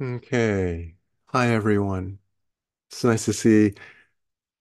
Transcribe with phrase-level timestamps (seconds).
[0.00, 0.96] Okay.
[1.26, 2.18] Hi, everyone.
[2.90, 3.74] It's nice to see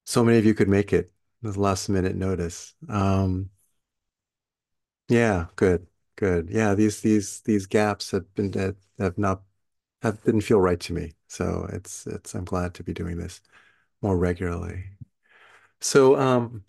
[0.05, 1.11] so many of you could make it
[1.43, 2.75] with last minute notice.
[2.89, 3.51] Um,
[5.09, 6.49] yeah, good, good.
[6.49, 9.43] Yeah, these these these gaps have been that have not
[10.01, 11.13] have didn't feel right to me.
[11.27, 13.41] So it's it's I'm glad to be doing this
[14.01, 14.85] more regularly.
[15.81, 16.65] So um,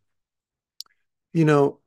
[1.33, 1.81] you know,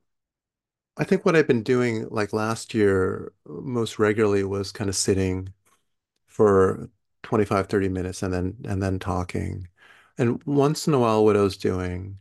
[0.96, 5.52] I think what I've been doing like last year most regularly was kind of sitting
[6.36, 6.90] for
[7.22, 9.68] 25, 30 minutes and then and then talking.
[10.18, 12.18] And once in a while, what I was doing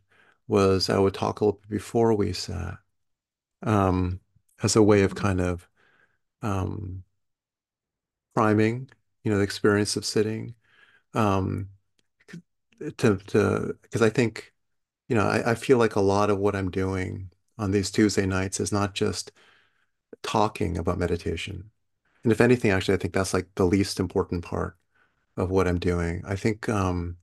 [0.47, 2.75] was I would talk a little bit before we sat,
[3.63, 4.19] um,
[4.63, 5.69] as a way of kind of
[6.43, 7.03] um,
[8.33, 8.89] priming,
[9.23, 10.55] you know, the experience of sitting.
[11.13, 11.69] Um,
[12.97, 14.53] to to because I think,
[15.09, 18.25] you know, I, I feel like a lot of what I'm doing on these Tuesday
[18.25, 19.31] nights is not just
[20.23, 21.71] talking about meditation.
[22.25, 24.77] And if anything, actually, I think that's like the least important part
[25.37, 26.23] of what I'm doing.
[26.25, 27.17] I think um,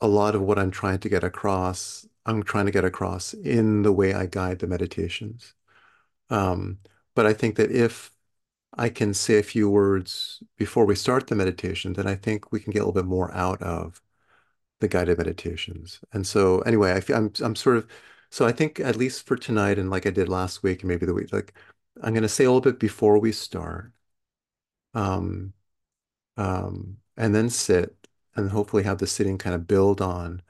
[0.00, 3.82] a lot of what I'm trying to get across, I'm trying to get across in
[3.82, 5.54] the way I guide the meditations.
[6.30, 6.78] Um,
[7.16, 8.12] but I think that if
[8.78, 12.60] I can say a few words before we start the meditation, then I think we
[12.60, 14.00] can get a little bit more out of
[14.80, 16.00] the guided meditations.
[16.12, 17.88] And so anyway, I feel, I'm I'm sort of
[18.30, 21.06] so I think at least for tonight and like I did last week and maybe
[21.06, 21.54] the week, like
[22.00, 23.92] I'm going to say a little bit before we start,
[24.94, 25.52] um,
[26.36, 27.96] um, and then sit
[28.36, 30.42] and hopefully have the sitting kind of build on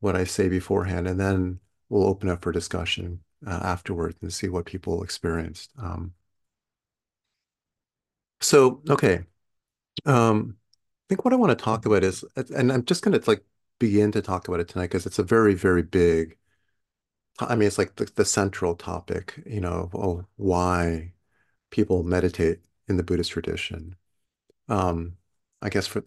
[0.00, 4.48] what I say beforehand, and then we'll open up for discussion uh, afterwards and see
[4.48, 5.72] what people experienced.
[5.78, 6.14] Um,
[8.40, 9.24] so, okay,
[10.06, 10.56] um,
[11.06, 13.44] I think what I want to talk about is, and I'm just going to like
[13.80, 16.38] begin to talk about it tonight because it's a very, very big.
[17.38, 21.12] I mean, it's like the, the central topic, you know, of why
[21.70, 23.96] people meditate in the Buddhist tradition.
[24.68, 25.16] Um,
[25.62, 26.04] I guess for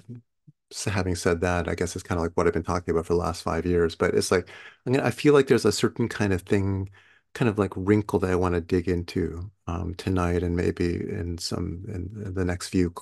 [0.86, 3.14] having said that, I guess it's kind of like what I've been talking about for
[3.14, 3.96] the last five years.
[3.96, 4.50] But it's like
[4.88, 6.90] I mean, I feel like there's a certain kind of thing,
[7.34, 11.38] kind of like wrinkle that I want to dig into um, tonight and maybe in
[11.38, 12.94] some in the next few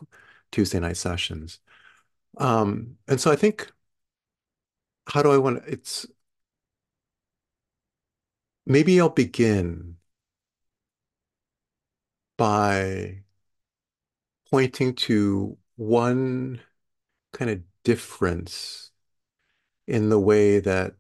[0.52, 1.60] Tuesday night sessions.
[2.40, 3.72] Um, and so I think
[5.08, 6.06] how do I want to it's
[8.66, 9.98] maybe I'll begin
[12.38, 13.24] by
[14.50, 16.62] pointing to one
[17.32, 18.92] kind of difference
[19.88, 20.96] in the way that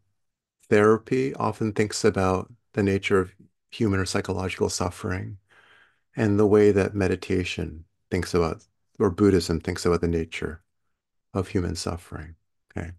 [0.69, 3.33] therapy often thinks about the nature of
[3.71, 5.37] human or psychological suffering
[6.15, 8.65] and the way that meditation thinks about,
[8.99, 10.61] or Buddhism thinks about the nature
[11.33, 12.35] of human suffering.
[12.75, 12.91] Okay.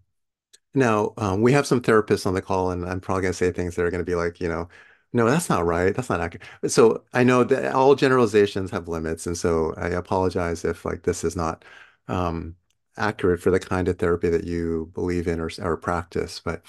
[0.75, 3.51] Now, um, we have some therapists on the call, and I'm probably going to say
[3.51, 4.67] things that are going to be like, you know,
[5.13, 5.95] no, that's not right.
[5.95, 6.43] That's not accurate.
[6.71, 11.23] So I know that all generalizations have limits, and so I apologize if like this
[11.23, 11.63] is not
[12.09, 12.55] um,
[12.97, 16.41] accurate for the kind of therapy that you believe in or, or practice.
[16.43, 16.63] But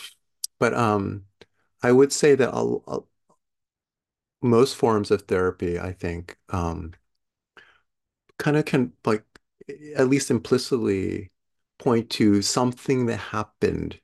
[0.59, 1.25] but um,
[1.83, 3.01] I would say that a, a,
[4.43, 6.93] most forms of therapy, I think, um,
[8.39, 9.25] kind of can like
[9.97, 11.31] at least implicitly
[11.87, 14.01] point to something that happened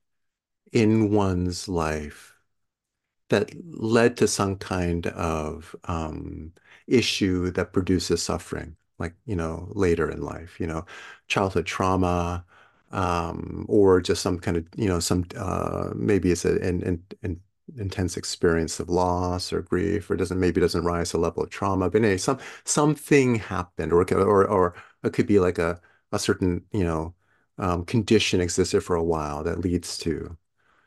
[0.72, 2.34] in one's life
[3.28, 6.52] that led to some kind of um,
[6.86, 10.84] issue that produces suffering, like, you know, later in life, you know,
[11.28, 12.44] childhood trauma,
[12.92, 17.40] um, or just some kind of, you know, some uh, maybe it's an, an, an
[17.78, 21.50] intense experience of loss or grief, or doesn't maybe doesn't rise to the level of
[21.50, 25.80] trauma, but anyway, some something happened, or or or it could be like a
[26.12, 27.14] a certain, you know,
[27.62, 30.36] um, condition existed for a while that leads to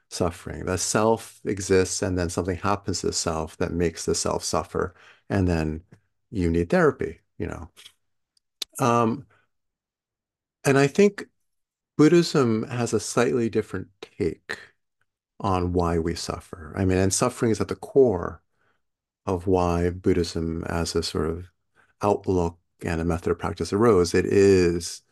[0.09, 0.66] suffering.
[0.66, 4.94] The self exists, and then something happens to the self that makes the self suffer,
[5.30, 5.84] and then
[6.31, 7.69] you need therapy, you know.
[8.80, 9.25] Um,
[10.66, 11.28] and I think
[11.97, 14.59] Buddhism has a slightly different take
[15.40, 16.74] on why we suffer.
[16.75, 18.41] I mean, and suffering is at the core
[19.25, 21.52] of why Buddhism as a sort of
[22.02, 24.14] outlook and a method of practice arose.
[24.14, 25.03] It is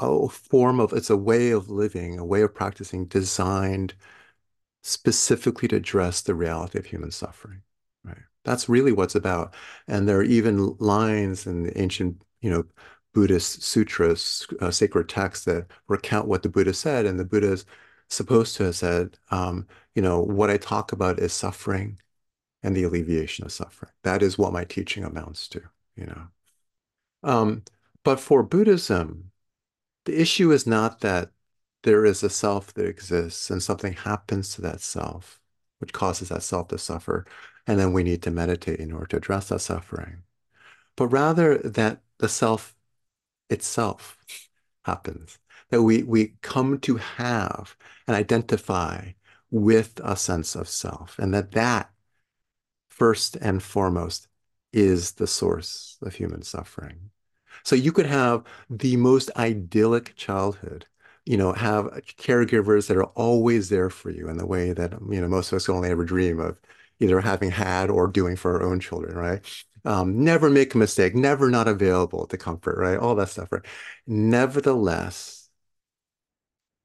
[0.00, 3.94] a form of, it's a way of living, a way of practicing designed
[4.82, 7.62] specifically to address the reality of human suffering,
[8.04, 8.22] right?
[8.44, 9.54] That's really what's about.
[9.86, 12.64] And there are even lines in the ancient, you know,
[13.12, 17.06] Buddhist sutras, uh, sacred texts that recount what the Buddha said.
[17.06, 17.66] And the Buddha is
[18.08, 21.98] supposed to have said, um, you know, what I talk about is suffering
[22.62, 23.92] and the alleviation of suffering.
[24.04, 25.62] That is what my teaching amounts to,
[25.96, 26.28] you know.
[27.22, 27.64] Um,
[28.04, 29.29] but for Buddhism,
[30.04, 31.30] the issue is not that
[31.82, 35.40] there is a self that exists and something happens to that self,
[35.78, 37.26] which causes that self to suffer.
[37.66, 40.22] And then we need to meditate in order to address that suffering.
[40.96, 42.74] But rather that the self
[43.48, 44.18] itself
[44.84, 45.38] happens,
[45.70, 47.76] that we, we come to have
[48.06, 49.12] and identify
[49.50, 51.90] with a sense of self, and that that
[52.88, 54.28] first and foremost
[54.72, 57.10] is the source of human suffering.
[57.64, 60.86] So you could have the most idyllic childhood,
[61.26, 61.86] you know, have
[62.18, 65.56] caregivers that are always there for you in the way that, you know, most of
[65.56, 66.58] us only ever dream of
[67.00, 69.40] either having had or doing for our own children, right?
[69.84, 72.98] Um, never make a mistake, never not available to comfort, right?
[72.98, 73.62] All that stuff, right?
[74.06, 75.48] Nevertheless,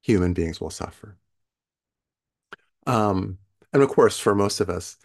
[0.02, 1.18] human beings will suffer.
[2.88, 3.38] Um,
[3.74, 4.98] and of course, for most of us,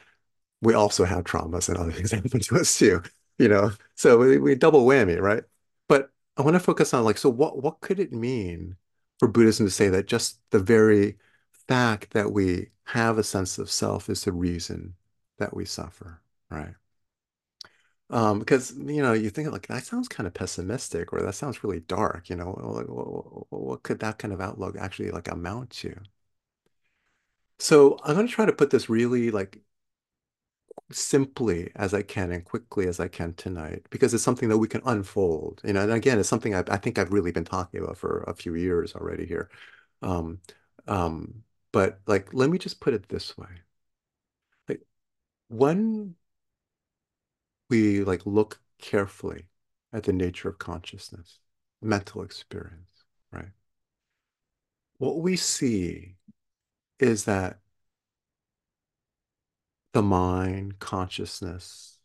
[0.63, 3.03] we also have traumas and other things happen to us too,
[3.39, 3.73] you know.
[3.97, 5.45] So we, we double whammy, right?
[5.91, 8.77] But I want to focus on like, so what what could it mean
[9.19, 11.19] for Buddhism to say that just the very
[11.69, 14.95] fact that we have a sense of self is the reason
[15.39, 16.75] that we suffer, right?
[18.11, 21.63] Um, because you know, you think like that sounds kind of pessimistic or that sounds
[21.65, 25.71] really dark, you know, like, what, what could that kind of outlook actually like amount
[25.71, 25.97] to?
[27.59, 29.63] So I'm going to try to put this really like
[30.93, 34.69] simply as I can and quickly as I can tonight because it's something that we
[34.69, 35.61] can unfold.
[35.65, 38.25] You know, and again, it's something I, I think I've really been talking about for
[38.27, 39.51] a few years already here.
[40.03, 40.41] Um,
[40.89, 43.49] um, but like, let me just put it this way.
[44.69, 44.83] Like
[45.49, 46.17] when
[47.69, 49.47] we like look carefully
[49.93, 51.39] at the nature of consciousness,
[51.81, 53.51] mental experience, right?
[54.99, 56.17] What we see
[56.99, 57.61] is that
[59.93, 61.99] the mind, consciousness,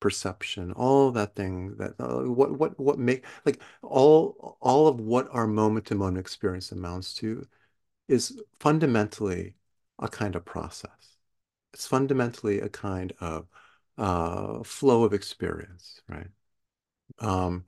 [0.00, 5.28] perception, all that thing that uh, what what what make like all all of what
[5.32, 7.46] our moment to moment experience amounts to
[8.08, 9.54] is fundamentally
[10.00, 11.18] a kind of process.
[11.74, 13.48] It's fundamentally a kind of
[13.98, 16.28] uh, flow of experience, right?
[17.18, 17.64] Um,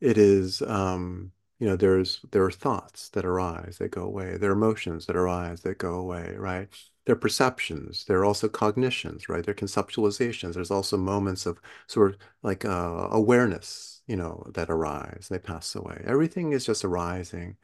[0.00, 4.36] it is um, you know, there's there are thoughts that arise, that go away.
[4.36, 6.68] There are emotions that arise, that go away, right?
[7.06, 8.04] There are perceptions.
[8.06, 9.44] There are also cognitions, right?
[9.44, 10.54] There are conceptualizations.
[10.54, 15.28] There's also moments of sort of like uh, awareness, you know, that arise.
[15.30, 16.02] They pass away.
[16.06, 17.56] Everything is just arising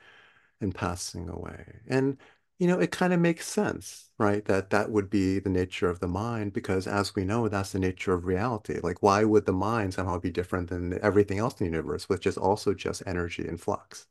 [0.60, 1.80] and passing away.
[1.88, 2.18] And
[2.58, 4.44] you know, it kind of makes sense, right?
[4.44, 7.80] That that would be the nature of the mind, because as we know, that's the
[7.80, 8.78] nature of reality.
[8.82, 12.26] Like, why would the mind somehow be different than everything else in the universe, which
[12.26, 14.06] is also just energy in flux?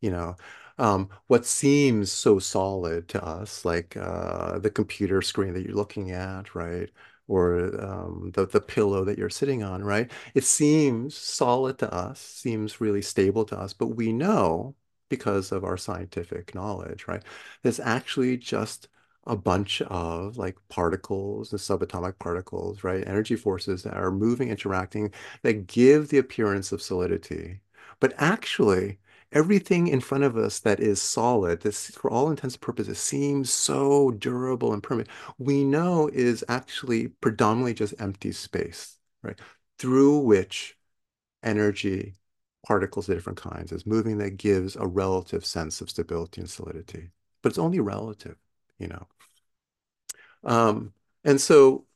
[0.00, 0.36] You know,
[0.80, 6.10] um, what seems so solid to us, like uh, the computer screen that you're looking
[6.12, 6.90] at, right?
[7.28, 10.10] Or um, the, the pillow that you're sitting on, right?
[10.34, 14.74] It seems solid to us, seems really stable to us, but we know
[15.08, 17.22] because of our scientific knowledge, right?
[17.62, 18.88] There's actually just
[19.26, 23.06] a bunch of like particles and subatomic particles, right?
[23.06, 25.12] Energy forces that are moving, interacting,
[25.42, 27.60] that give the appearance of solidity.
[28.00, 28.98] But actually,
[29.32, 33.50] everything in front of us that is solid, this for all intents and purposes seems
[33.50, 39.38] so durable and permanent, we know is actually predominantly just empty space, right?
[39.78, 40.76] Through which
[41.42, 42.14] energy
[42.66, 47.10] particles of different kinds is moving that gives a relative sense of stability and solidity.
[47.42, 48.36] But it's only relative,
[48.78, 49.06] you know.
[50.44, 50.92] Um,
[51.24, 51.86] and so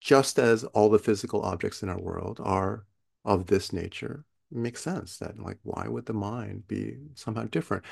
[0.00, 2.84] just as all the physical objects in our world are
[3.24, 7.84] of this nature, makes sense that like why would the mind be somehow different?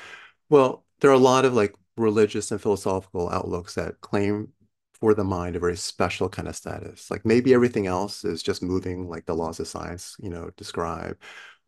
[0.49, 4.49] Well, there are a lot of like religious and philosophical outlooks that claim
[5.01, 7.09] for the mind a very special kind of status.
[7.09, 11.17] Like maybe everything else is just moving like the laws of science, you know, describe.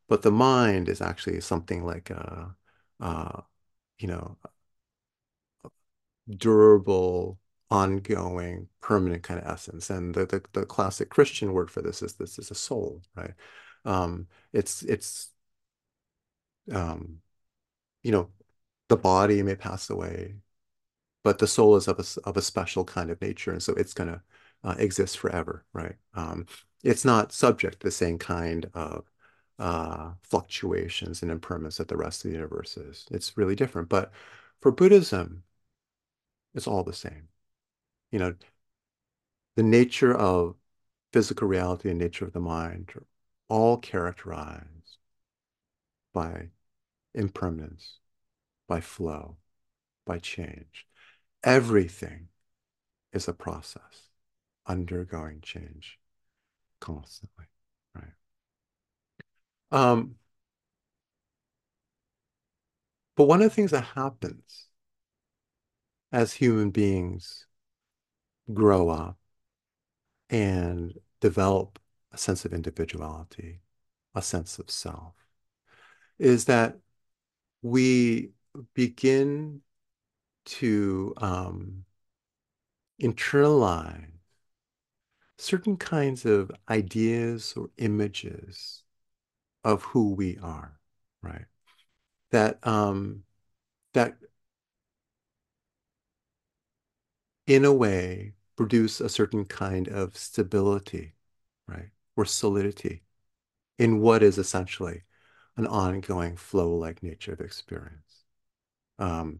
[0.08, 2.56] But the mind is actually something like a,
[3.00, 3.42] uh,
[4.00, 4.38] you know,
[6.30, 7.40] durable,
[7.70, 9.90] ongoing, permanent kind of essence.
[9.90, 13.34] And the, the, the classic Christian word for this is this is a soul, right?
[13.86, 15.32] Um, it's it's
[16.72, 17.22] um,
[18.04, 18.30] you know,
[18.90, 20.36] the body may pass away,
[21.24, 23.94] but the soul is of a, of a special kind of nature, and so it's
[23.94, 24.22] going to
[24.64, 25.96] uh, exist forever, right?
[26.16, 26.48] Um,
[26.84, 29.12] it's not subject to the same kind of
[29.60, 33.06] uh, fluctuations and impermanence that the rest of the universe is.
[33.12, 33.90] It's really different.
[33.90, 34.12] But
[34.62, 35.44] for Buddhism,
[36.54, 37.28] it's all the same.
[38.12, 38.36] You know,
[39.56, 40.56] the nature of
[41.14, 42.88] physical reality and nature of the mind
[43.54, 44.98] all characterized
[46.12, 46.48] by
[47.14, 48.00] impermanence,
[48.68, 49.38] by flow,
[50.08, 50.88] by change.
[51.44, 52.30] Everything
[53.12, 54.10] is a process
[54.66, 56.00] undergoing change
[56.80, 57.46] constantly,
[57.94, 58.16] right?
[59.72, 60.16] Um,
[63.16, 64.66] but one of the things that happens
[66.12, 67.46] as human beings
[68.52, 69.20] grow up
[70.32, 71.78] and develop
[72.14, 73.62] a sense of individuality,
[74.16, 75.16] a sense of self,
[76.20, 76.78] is that
[77.62, 78.32] we
[78.74, 79.62] begin
[80.46, 81.86] to um,
[83.02, 84.10] internalize
[85.38, 88.84] certain kinds of ideas or images
[89.64, 90.80] of who we are,
[91.22, 91.46] right?
[92.32, 93.24] That um,
[93.94, 94.18] that
[97.48, 101.16] in a way produce a certain kind of stability,
[101.68, 101.90] right?
[102.16, 103.04] Or solidity
[103.80, 105.04] in what is essentially
[105.58, 108.24] an ongoing flow-like nature of experience.
[109.00, 109.40] Um,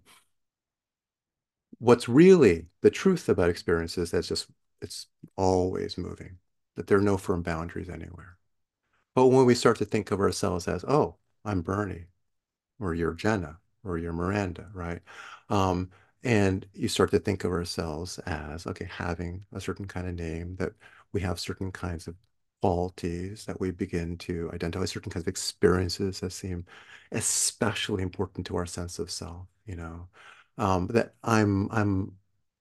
[1.80, 4.48] what's really the truth about experiences that's just
[4.82, 6.38] it's always moving,
[6.76, 8.38] that there are no firm boundaries anywhere.
[9.16, 11.16] But when we start to think of ourselves as, oh,
[11.46, 12.06] I'm Bernie,
[12.80, 15.02] or you're Jenna, or you're Miranda, right?
[15.50, 15.92] Um,
[16.24, 20.56] and you start to think of ourselves as, okay, having a certain kind of name,
[20.56, 20.74] that
[21.12, 22.16] we have certain kinds of
[22.64, 26.66] qualities, that we begin to identify certain kinds of experiences that seem
[27.12, 30.08] especially important to our sense of self, you know,
[30.58, 32.14] um, that I'm, I'm,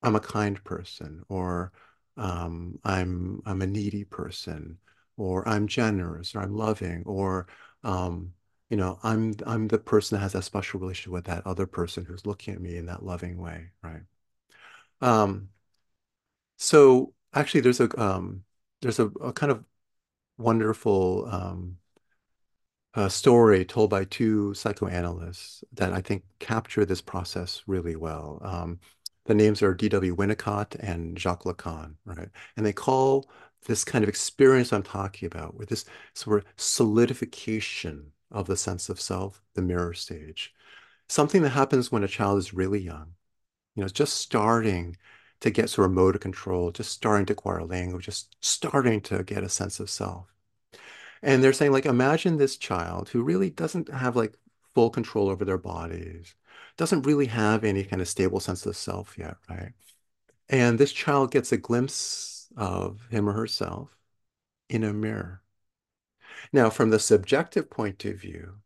[0.03, 1.73] I'm a kind person, or
[2.17, 4.79] um, I'm, I'm a needy person,
[5.17, 7.47] or I'm generous, or I'm loving, or
[7.85, 8.33] um,
[8.71, 12.05] you know, I'm I'm the person that has that special relationship with that other person
[12.05, 14.03] who's looking at me in that loving way, right?
[15.01, 15.51] Um,
[16.59, 18.45] so actually, there's a um,
[18.81, 19.65] there's a, a kind of
[20.39, 21.77] wonderful um,
[22.95, 28.39] uh, story told by two psychoanalysts that I think capture this process really well.
[28.43, 28.81] Um,
[29.25, 30.17] the names are D.W.
[30.17, 32.29] Winnicott and Jacques Lacan, right?
[32.57, 33.31] And they call
[33.67, 35.85] this kind of experience I'm talking about, with this
[36.15, 40.53] sort of solidification of the sense of self, the mirror stage.
[41.09, 43.15] Something that happens when a child is really young,
[43.77, 44.97] you know, just starting
[45.43, 49.43] to get sort of motor control, just starting to acquire language, just starting to get
[49.43, 50.33] a sense of self.
[51.21, 54.35] And they're saying, like, imagine this child who really doesn't have like
[54.75, 56.35] full control over their bodies,
[56.77, 59.73] doesn't really have any kind of stable sense of self yet, right?
[60.49, 63.97] And this child gets a glimpse of him or herself
[64.69, 65.43] in a mirror.
[66.53, 68.59] Now, from the subjective point of view,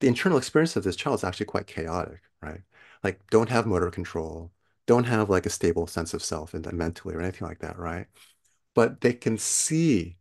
[0.00, 2.60] the internal experience of this child is actually quite chaotic, right?
[3.02, 4.52] Like, don't have motor control,
[4.86, 8.06] don't have like a stable sense of self and mentally or anything like that, right?
[8.74, 10.18] But they can see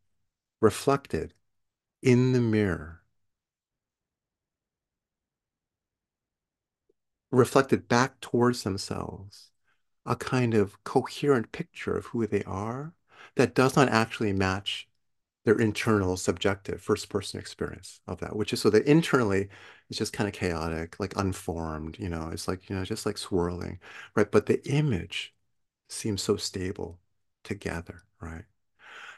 [0.62, 1.34] reflected
[2.04, 3.04] in the mirror,
[7.32, 9.52] reflected back towards themselves,
[10.06, 12.94] a kind of coherent picture of who they are
[13.36, 14.88] that does not actually match
[15.46, 19.50] their internal subjective first person experience of that, which is so that internally
[19.90, 23.18] it's just kind of chaotic, like unformed, you know, it's like, you know, just like
[23.18, 23.80] swirling,
[24.16, 24.32] right?
[24.32, 25.34] But the image
[25.90, 27.00] seems so stable
[27.44, 28.46] together, right?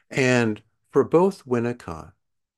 [0.09, 2.13] And for both Winnicott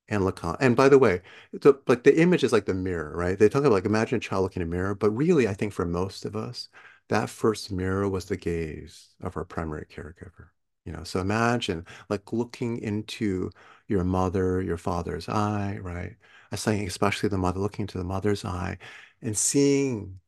[0.07, 1.21] and Lacan, and by the way,
[1.53, 3.37] the, like the image is like the mirror, right?
[3.37, 5.73] They talk about like imagine a child looking in a mirror, but really, I think
[5.73, 6.69] for most of us,
[7.09, 10.49] that first mirror was the gaze of our primary caregiver.
[10.85, 13.51] You know, so imagine like looking into
[13.87, 16.15] your mother, your father's eye, right?
[16.51, 18.77] I saying especially the mother looking into the mother's eye
[19.21, 20.19] and seeing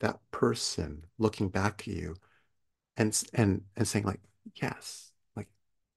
[0.00, 2.16] that person looking back at you
[2.96, 4.20] and and and saying like,
[4.54, 5.48] yes, like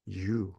[0.06, 0.58] you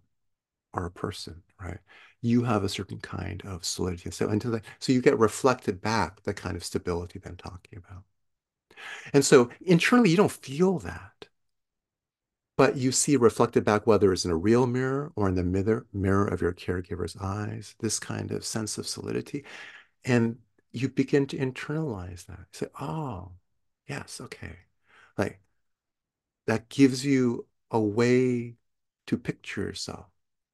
[0.74, 1.78] are a person, right?
[2.22, 4.10] You have a certain kind of solidity.
[4.12, 7.78] So into that, so you get reflected back the kind of stability that I'm talking
[7.78, 8.04] about.
[9.12, 11.28] And so internally, you don't feel that
[12.62, 15.84] but you see reflected back, whether it's in a real mirror or in the mirror,
[15.92, 19.44] mirror of your caregiver's eyes, this kind of sense of solidity.
[20.04, 20.38] And
[20.70, 22.38] you begin to internalize that.
[22.38, 23.32] You say, oh,
[23.88, 24.58] yes, okay.
[25.18, 25.40] Like
[26.46, 28.54] that gives you a way
[29.08, 30.06] to picture yourself,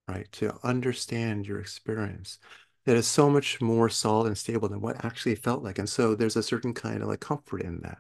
[0.09, 0.33] right?
[0.33, 2.39] To understand your experience
[2.87, 5.79] that is so much more solid and stable than what actually felt like.
[5.79, 7.99] And so there's a certain kind of like comfort in that.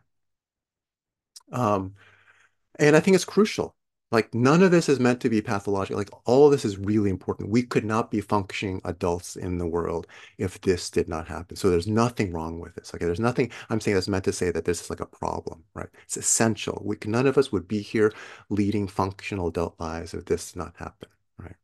[1.52, 1.92] Um,
[2.78, 3.74] and I think it's crucial
[4.10, 5.98] like none of this is meant to be pathological.
[5.98, 7.50] Like all of this is really important.
[7.50, 10.06] We could not be functioning adults in the world
[10.38, 11.56] if this did not happen.
[11.56, 12.92] So there's nothing wrong with this.
[12.94, 15.64] Okay, there's nothing I'm saying that's meant to say that this is like a problem,
[15.74, 15.88] right?
[16.04, 16.80] It's essential.
[16.84, 18.12] We none of us would be here
[18.48, 21.56] leading functional adult lives if this did not happen, right?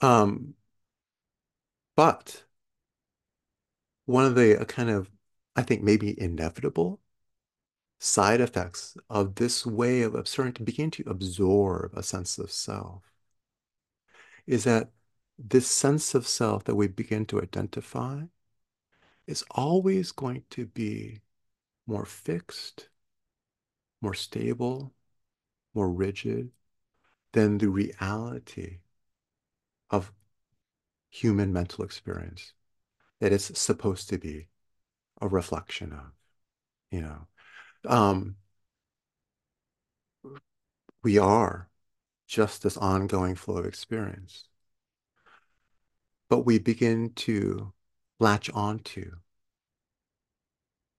[0.00, 0.54] Um,
[1.96, 2.44] but
[4.06, 5.10] one of the uh, kind of
[5.56, 7.00] I think maybe inevitable
[8.00, 13.04] side effects of this way of starting to begin to absorb a sense of self
[14.46, 14.90] is that
[15.38, 18.22] this sense of self that we begin to identify
[19.26, 21.20] is always going to be
[21.86, 22.88] more fixed,
[24.02, 24.92] more stable,
[25.74, 26.50] more rigid
[27.32, 28.80] than the reality
[29.90, 30.12] of
[31.10, 32.54] human mental experience.
[33.20, 34.48] that it's supposed to be
[35.20, 36.12] a reflection of,
[36.90, 37.28] you know.
[37.86, 38.36] Um,
[41.02, 41.68] we are
[42.26, 44.44] just this ongoing flow of experience.
[46.28, 47.72] But we begin to
[48.20, 49.16] latch onto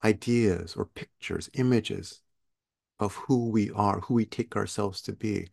[0.03, 2.21] ideas or pictures, images
[2.99, 5.47] of who we are, who we take ourselves to be,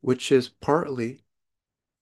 [0.00, 1.22] which is partly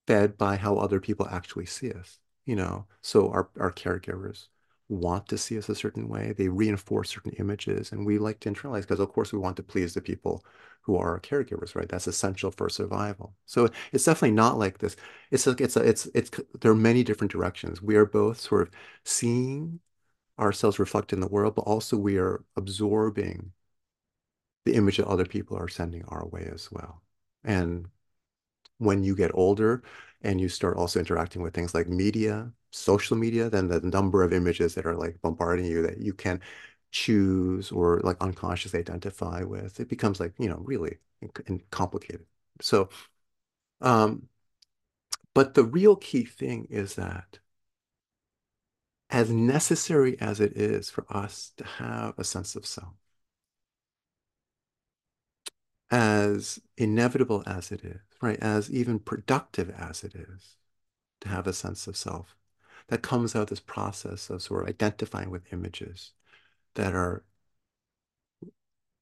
[0.07, 2.19] fed by how other people actually see us.
[2.47, 4.49] You know, so our, our caregivers
[4.89, 6.33] want to see us a certain way.
[6.33, 9.63] They reinforce certain images, and we like to internalize because, of course, we want to
[9.63, 10.45] please the people
[10.83, 11.89] who are our caregivers, right?
[11.89, 13.35] That's essential for survival.
[13.47, 14.97] So it's definitely not like this.
[15.31, 16.31] It's like it's a, it's it's
[16.61, 17.83] there are many different directions.
[17.83, 18.71] We are both sort of
[19.05, 19.81] seeing
[20.39, 23.53] ourselves reflected in the world, but also we are absorbing
[24.65, 27.03] the image that other people are sending our way as well.
[27.45, 27.89] And
[28.79, 29.83] when you get older
[30.23, 34.33] and you start also interacting with things like media, social media, then the number of
[34.33, 36.41] images that are like bombarding you that you can
[36.91, 40.99] choose or like unconsciously identify with, it becomes like, you know, really
[41.71, 42.27] complicated.
[42.61, 42.89] So,
[43.81, 44.29] um,
[45.33, 47.39] but the real key thing is that
[49.11, 52.95] as necessary as it is for us to have a sense of self,
[55.91, 60.57] as inevitable as it is, right, as even productive as it is
[61.21, 62.37] to have a sense of self,
[62.89, 66.13] that comes out of this process of sort of identifying with images
[66.75, 67.25] that are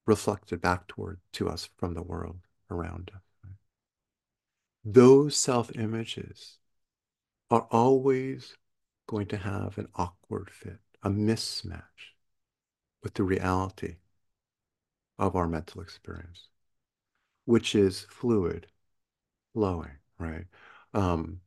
[0.05, 3.21] reflected back toward to us from the world around us.
[4.83, 6.57] Those self-images
[7.49, 8.55] are always
[9.05, 12.13] going to have an awkward fit, a mismatch
[13.03, 13.95] with the reality
[15.19, 16.49] of our mental experience
[17.47, 18.67] which is fluid,
[19.57, 20.45] flowing, right?
[20.93, 21.39] Um,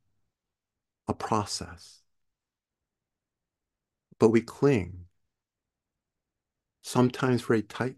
[1.07, 2.01] a process.
[4.19, 5.05] But we cling,
[6.81, 7.95] sometimes very tightly,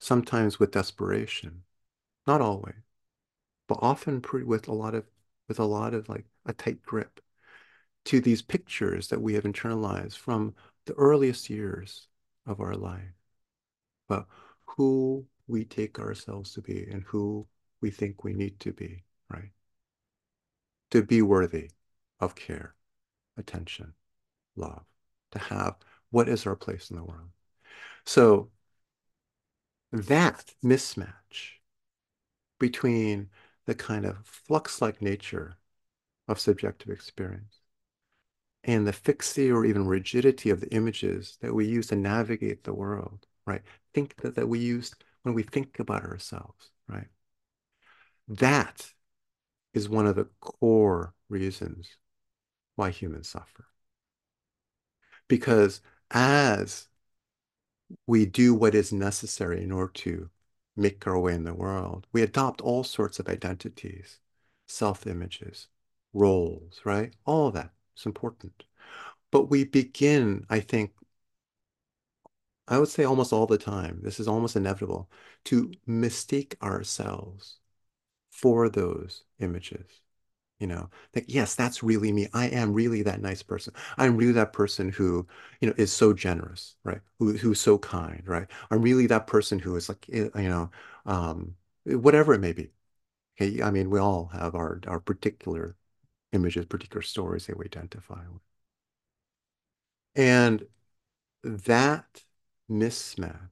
[0.00, 1.62] sometimes with desperation,
[2.26, 2.74] not always,
[3.68, 5.06] but often pretty, with a lot of
[5.48, 7.20] with a lot of like a tight grip
[8.04, 12.06] to these pictures that we have internalized from the earliest years
[12.46, 13.14] of our life.
[14.08, 14.26] But
[14.66, 17.46] who we take ourselves to be and who
[17.84, 19.50] we think we need to be, right?
[20.92, 21.68] To be worthy
[22.18, 22.74] of care,
[23.36, 23.92] attention,
[24.56, 24.86] love,
[25.32, 25.76] to have
[26.10, 27.28] what is our place in the world.
[28.06, 28.48] So
[29.92, 31.58] that mismatch
[32.58, 33.28] between
[33.66, 35.58] the kind of flux-like nature
[36.26, 37.58] of subjective experience
[38.64, 42.72] and the fixity or even rigidity of the images that we use to navigate the
[42.72, 43.60] world, right?
[43.92, 47.08] Think that, that we use when we think about ourselves, right?
[48.28, 48.92] That
[49.72, 51.96] is one of the core reasons
[52.76, 53.66] why humans suffer.
[55.28, 56.88] Because as
[58.06, 60.30] we do what is necessary in order to
[60.76, 64.20] make our way in the world, we adopt all sorts of identities,
[64.66, 65.68] self-images,
[66.12, 67.14] roles, right?
[67.24, 68.64] All of that is important.
[69.30, 70.92] But we begin, I think,
[72.66, 75.10] I would say almost all the time, this is almost inevitable,
[75.44, 77.58] to mistake ourselves
[78.34, 80.02] for those images.
[80.60, 82.28] You know, like, yes, that's really me.
[82.34, 83.74] I am really that nice person.
[83.98, 85.26] I'm really that person who,
[85.60, 87.00] you know, is so generous, right?
[87.18, 88.46] Who, who's so kind, right?
[88.70, 90.70] I'm really that person who is like, eh, you know,
[91.06, 92.70] um, whatever it may be.
[93.40, 93.62] Okay.
[93.62, 95.76] I mean, we all have our, our particular
[96.32, 98.42] images, particular stories that we identify with.
[100.16, 100.66] And
[101.42, 102.24] that
[102.70, 103.50] mismatch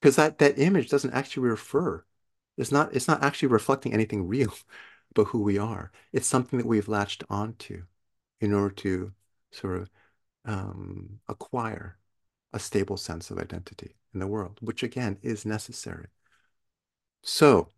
[0.00, 2.04] because that that image doesn't actually refer
[2.56, 4.54] it's not it's not actually reflecting anything real
[5.14, 5.92] but who we are.
[6.12, 7.84] It's something that we've latched onto
[8.40, 9.12] in order to
[9.52, 9.90] sort of
[10.44, 11.98] um, acquire
[12.52, 16.08] a stable sense of identity in the world which again is necessary.
[17.22, 17.70] So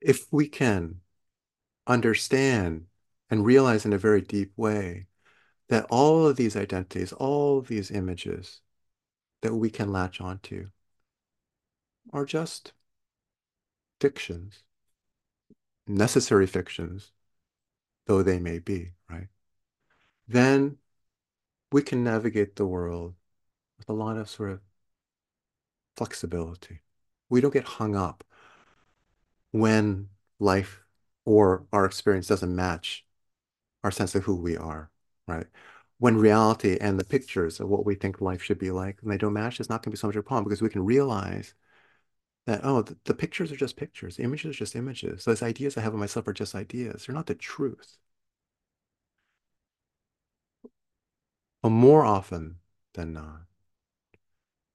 [0.00, 1.00] if we can
[1.86, 2.86] understand
[3.30, 5.06] and realize in a very deep way
[5.68, 8.60] that all of these identities, all of these images
[9.42, 10.68] that we can latch onto
[12.12, 12.72] are just
[14.00, 14.62] fictions,
[15.86, 17.12] necessary fictions,
[18.06, 19.28] though they may be, right?
[20.28, 20.78] Then
[21.72, 23.14] we can navigate the world
[23.78, 24.60] with a lot of sort of
[25.96, 26.80] flexibility.
[27.28, 28.24] We don't get hung up
[29.52, 30.82] when life
[31.24, 33.04] or our experience doesn't match
[33.84, 34.90] our sense of who we are,
[35.26, 35.46] right?
[35.98, 39.16] When reality and the pictures of what we think life should be like, and they
[39.16, 40.84] don't match, it's not going to be so much of a problem because we can
[40.84, 41.54] realize
[42.46, 45.24] that, oh, the, the pictures are just pictures, images are just images.
[45.24, 47.06] Those ideas I have of myself are just ideas.
[47.06, 47.98] They're not the truth.
[51.62, 52.60] But more often
[52.94, 53.42] than not,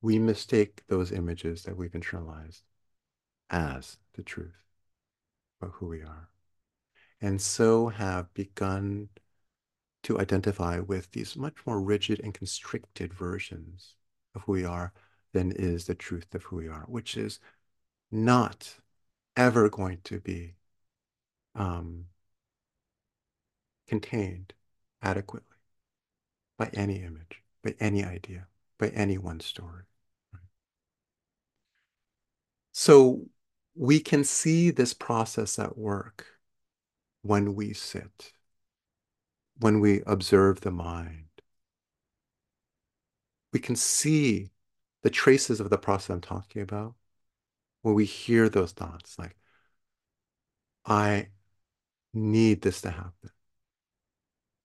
[0.02, 2.64] we mistake those images that we've internalized
[3.50, 4.66] as the truth
[5.62, 6.30] about who we are.
[7.22, 9.10] And so have begun
[10.04, 13.96] to identify with these much more rigid and constricted versions
[14.36, 14.94] of who we are
[15.34, 17.40] than is the truth of who we are, which is
[18.12, 18.76] not
[19.36, 20.56] ever going to be
[21.56, 22.06] um,
[23.88, 24.54] contained
[25.02, 25.58] adequately
[26.58, 29.84] by any image, by any idea, by any one story.
[32.72, 33.24] So
[33.76, 36.26] we can see this process at work
[37.22, 38.34] when we sit,
[39.62, 41.28] when we observe the mind.
[43.54, 44.52] We can see
[45.04, 46.96] the traces of the process I'm talking about
[47.84, 49.36] when we hear those thoughts like,
[50.86, 51.30] I
[52.14, 53.32] need this to happen.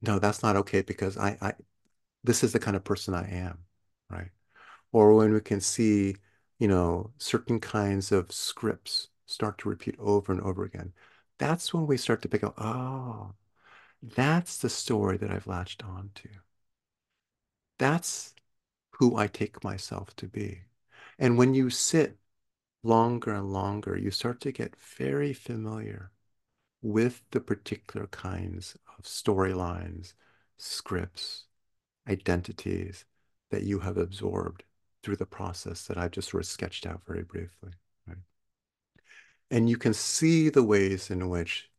[0.02, 1.54] No, that's not okay because I, I,
[2.24, 3.64] this is the kind of person I am,
[4.11, 4.30] right?
[4.92, 6.16] Or when we can see,
[6.59, 10.92] you know, certain kinds of scripts start to repeat over and over again.
[11.38, 13.35] That's when we start to pick up, oh,
[14.14, 16.29] that's the story that I've latched on to.
[17.79, 18.35] That's
[18.92, 20.62] who I take myself to be.
[21.19, 22.16] And when you sit
[22.83, 26.11] longer and longer, you start to get very familiar
[26.83, 30.14] with the particular kinds of storylines,
[30.57, 31.45] scripts,
[32.09, 33.05] identities
[33.51, 34.64] that you have absorbed
[35.03, 37.73] through the process that I've just sort of sketched out very briefly.
[38.07, 38.19] Right?
[39.51, 41.71] And you can see the ways in which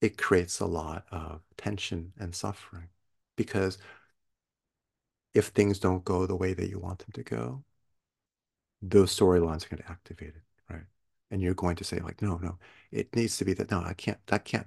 [0.00, 2.88] it creates a lot of tension and suffering
[3.36, 3.78] because
[5.34, 7.64] if things don't go the way that you want them to go,
[8.82, 10.84] those storylines are going to activate it, right?
[11.30, 12.58] And you're going to say like, no, no,
[12.90, 13.70] it needs to be that.
[13.70, 14.66] No, I can't, that can't,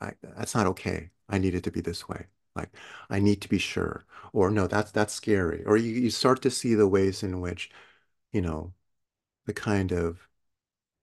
[0.00, 1.10] I, that's not okay.
[1.28, 2.26] I need it to be this way.
[2.54, 2.70] Like,
[3.10, 4.06] I need to be sure.
[4.32, 5.64] Or no, that's that's scary.
[5.64, 7.70] Or you, you start to see the ways in which,
[8.32, 8.74] you know,
[9.46, 10.28] the kind of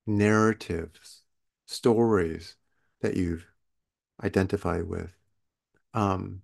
[0.07, 1.23] narratives,
[1.67, 2.57] stories
[3.01, 3.47] that you've
[4.21, 5.15] identified with,
[5.93, 6.41] um,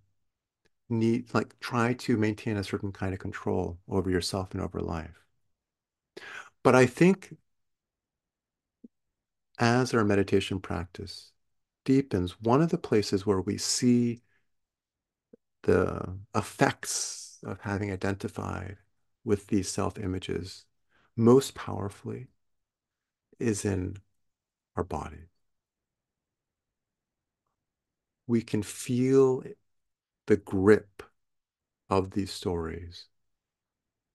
[0.89, 5.25] need like try to maintain a certain kind of control over yourself and over life.
[6.63, 7.35] But I think
[9.59, 11.31] as our meditation practice
[11.85, 14.21] deepens, one of the places where we see
[15.63, 18.77] the effects of having identified
[19.23, 20.65] with these self-images
[21.15, 22.27] most powerfully
[23.39, 23.97] is in
[24.75, 25.27] our body.
[28.29, 29.41] We can feel
[30.27, 31.01] the grip
[31.89, 33.07] of these stories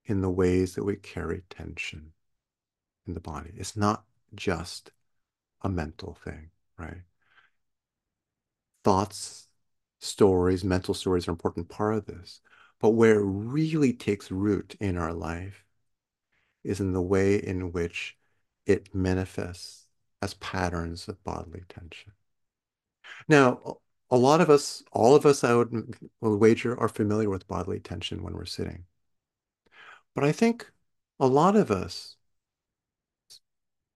[0.04, 2.12] in the ways that we carry tension
[3.08, 3.50] in the body.
[3.56, 4.92] It's not just
[5.62, 7.02] a mental thing, right?
[8.84, 9.48] Thoughts,
[9.98, 12.40] stories, mental stories are an important part of this.
[12.78, 15.64] But where it really takes root in our life
[16.62, 18.16] is in the way in which
[18.64, 19.88] it manifests
[20.22, 22.12] as patterns of bodily tension.
[23.28, 23.78] Now,
[24.14, 27.80] a lot of us, all of us, I would, would wager, are familiar with bodily
[27.80, 28.84] tension when we're sitting.
[30.14, 30.70] But I think
[31.20, 32.16] a lot of us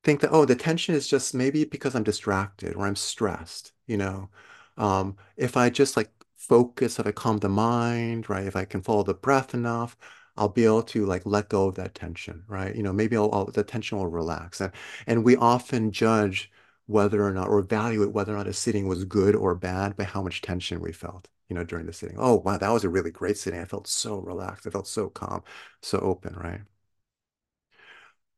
[0.05, 3.97] think that, oh, the tension is just maybe because I'm distracted or I'm stressed, you
[3.97, 4.31] know.
[4.77, 8.83] Um, if I just like focus, if I calm the mind, right, if I can
[8.83, 9.97] follow the breath enough,
[10.37, 12.75] I'll be able to like let go of that tension, right?
[12.75, 14.61] You know, maybe I'll, I'll, the tension will relax.
[14.61, 14.73] And,
[15.07, 16.51] and we often judge
[16.89, 20.05] whether or not, or evaluate whether or not a sitting was good or bad by
[20.05, 22.17] how much tension we felt, you know, during the sitting.
[22.19, 23.61] Oh, wow, that was a really great sitting.
[23.61, 24.67] I felt so relaxed.
[24.67, 25.43] I felt so calm,
[25.83, 26.63] so open, right?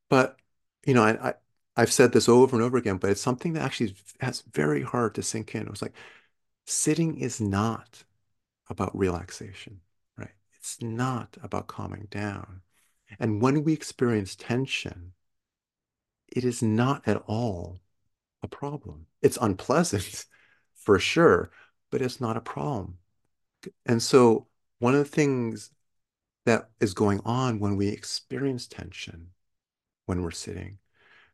[0.08, 0.36] But,
[0.86, 1.34] you know, I, I
[1.76, 5.14] I've said this over and over again, but it's something that actually has very hard
[5.14, 5.62] to sink in.
[5.62, 5.94] It was like
[6.66, 8.04] sitting is not
[8.68, 9.80] about relaxation,
[10.16, 10.32] right?
[10.58, 12.62] It's not about calming down.
[13.20, 15.14] And when we experience tension,
[16.28, 17.80] it is not at all
[18.42, 19.06] a problem.
[19.22, 20.26] It's unpleasant
[20.74, 21.50] for sure,
[21.90, 22.98] but it's not a problem.
[23.86, 24.46] And so
[24.78, 25.70] one of the things
[26.46, 29.28] that is going on when we experience tension
[30.06, 30.78] when we're sitting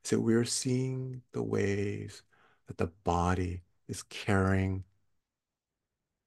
[0.04, 2.22] is that we're seeing the ways
[2.66, 4.84] that the body is carrying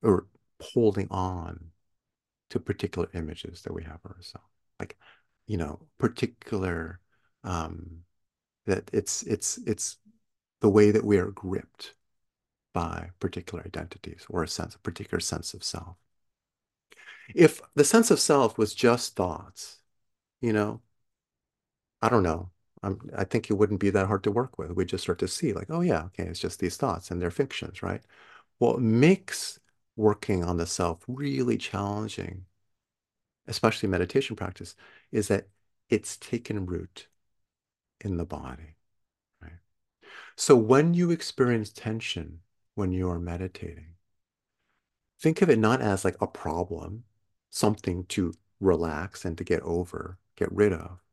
[0.02, 0.28] or
[0.62, 1.72] holding on
[2.50, 4.48] to particular images that we have of ourselves.
[4.80, 4.98] Like,
[5.48, 7.00] you know, particular
[7.44, 8.00] um
[8.66, 9.98] that it's it's it's
[10.62, 11.96] the way that we are gripped
[12.74, 15.98] by particular identities or a sense, a particular sense of self.
[17.34, 19.82] If the sense of self was just thoughts,
[20.42, 20.82] you know,
[22.02, 22.52] I don't know,
[22.84, 24.72] I'm, I think it wouldn't be that hard to work with.
[24.72, 27.32] We just start to see like, oh yeah, okay, it's just these thoughts and they're
[27.32, 28.02] fictions, right?
[28.60, 29.60] What makes
[29.96, 32.46] working on the self really challenging,
[33.48, 34.76] especially meditation practice,
[35.12, 35.50] is that
[35.90, 37.08] it's taken root
[38.02, 38.76] in the body?
[40.40, 42.40] So when you experience tension
[42.74, 43.96] when you are meditating,
[45.20, 47.04] think of it not as like a problem,
[47.50, 51.04] something to relax and to get over, get rid of,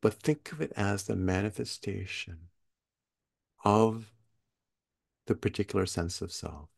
[0.00, 2.50] but think of it as the manifestation
[3.64, 4.12] of
[5.26, 6.68] the particular sense of self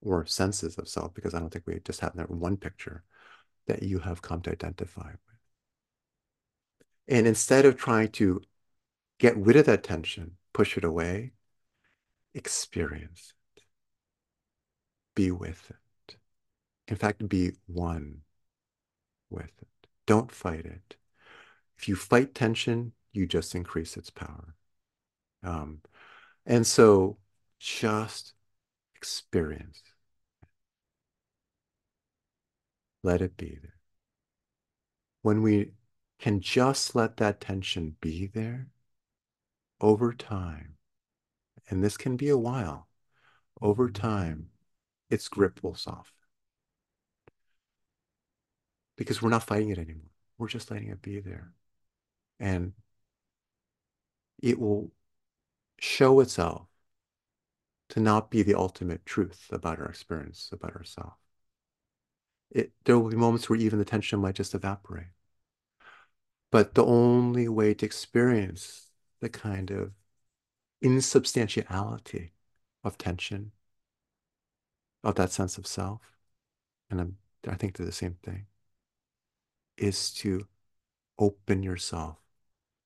[0.00, 3.04] or senses of self, because I don't think we just have that one picture
[3.68, 5.38] that you have come to identify with.
[7.06, 8.42] And instead of trying to
[9.18, 11.32] get rid of that tension, push it away,
[12.34, 13.62] experience it,
[15.14, 16.16] be with it.
[16.88, 18.20] In fact, be one
[19.30, 19.88] with it.
[20.06, 20.96] Don't fight it.
[21.78, 24.54] If you fight tension, you just increase its power.
[25.42, 25.80] Um,
[26.44, 27.18] and so
[27.58, 28.34] just
[28.94, 29.82] experience.
[33.02, 33.74] Let it be there.
[35.22, 35.72] When we
[36.18, 38.68] can just let that tension be there
[39.80, 40.74] over time,
[41.68, 42.88] and this can be a while,
[43.60, 44.02] over mm-hmm.
[44.02, 44.46] time,
[45.10, 46.12] its grip will soften.
[48.96, 50.10] Because we're not fighting it anymore.
[50.38, 51.52] We're just letting it be there.
[52.40, 52.72] And
[54.42, 54.92] it will
[55.78, 56.66] show itself
[57.90, 61.16] to not be the ultimate truth about our experience, about ourselves.
[62.50, 65.08] It, there will be moments where even the tension might just evaporate.
[66.50, 68.85] But the only way to experience
[69.20, 69.92] the kind of
[70.80, 72.32] insubstantiality
[72.84, 73.52] of tension,
[75.02, 76.16] of that sense of self,
[76.90, 77.16] and I'm,
[77.48, 78.46] I think they're the same thing,
[79.76, 80.46] is to
[81.18, 82.18] open yourself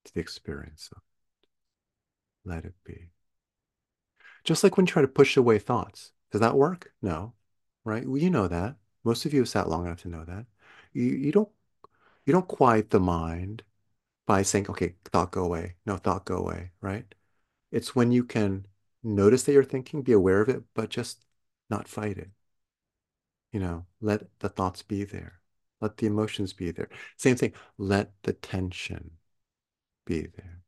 [0.05, 1.49] to the experience of it.
[2.45, 3.11] Let it be.
[4.45, 6.13] Just like when you try to push away thoughts.
[6.31, 6.93] Does that work?
[7.03, 7.35] No,
[7.85, 8.07] right?
[8.07, 8.77] Well, you know that.
[9.05, 10.47] Most of you have sat long enough to know that.
[10.93, 11.49] You, you don't
[12.25, 13.63] you don't quiet the mind
[14.31, 15.75] by saying, okay, thought go away.
[15.85, 17.05] No, thought go away, right?
[17.73, 18.65] It's when you can
[19.03, 21.27] notice that you're thinking, be aware of it, but just
[21.69, 22.31] not fight it.
[23.51, 25.41] You know, let the thoughts be there.
[25.81, 26.89] Let the emotions be there.
[27.17, 27.55] Same thing.
[27.77, 29.17] Let the tension
[30.07, 30.63] be there.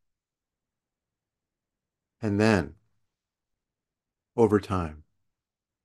[2.20, 2.74] And then
[4.36, 5.04] over time,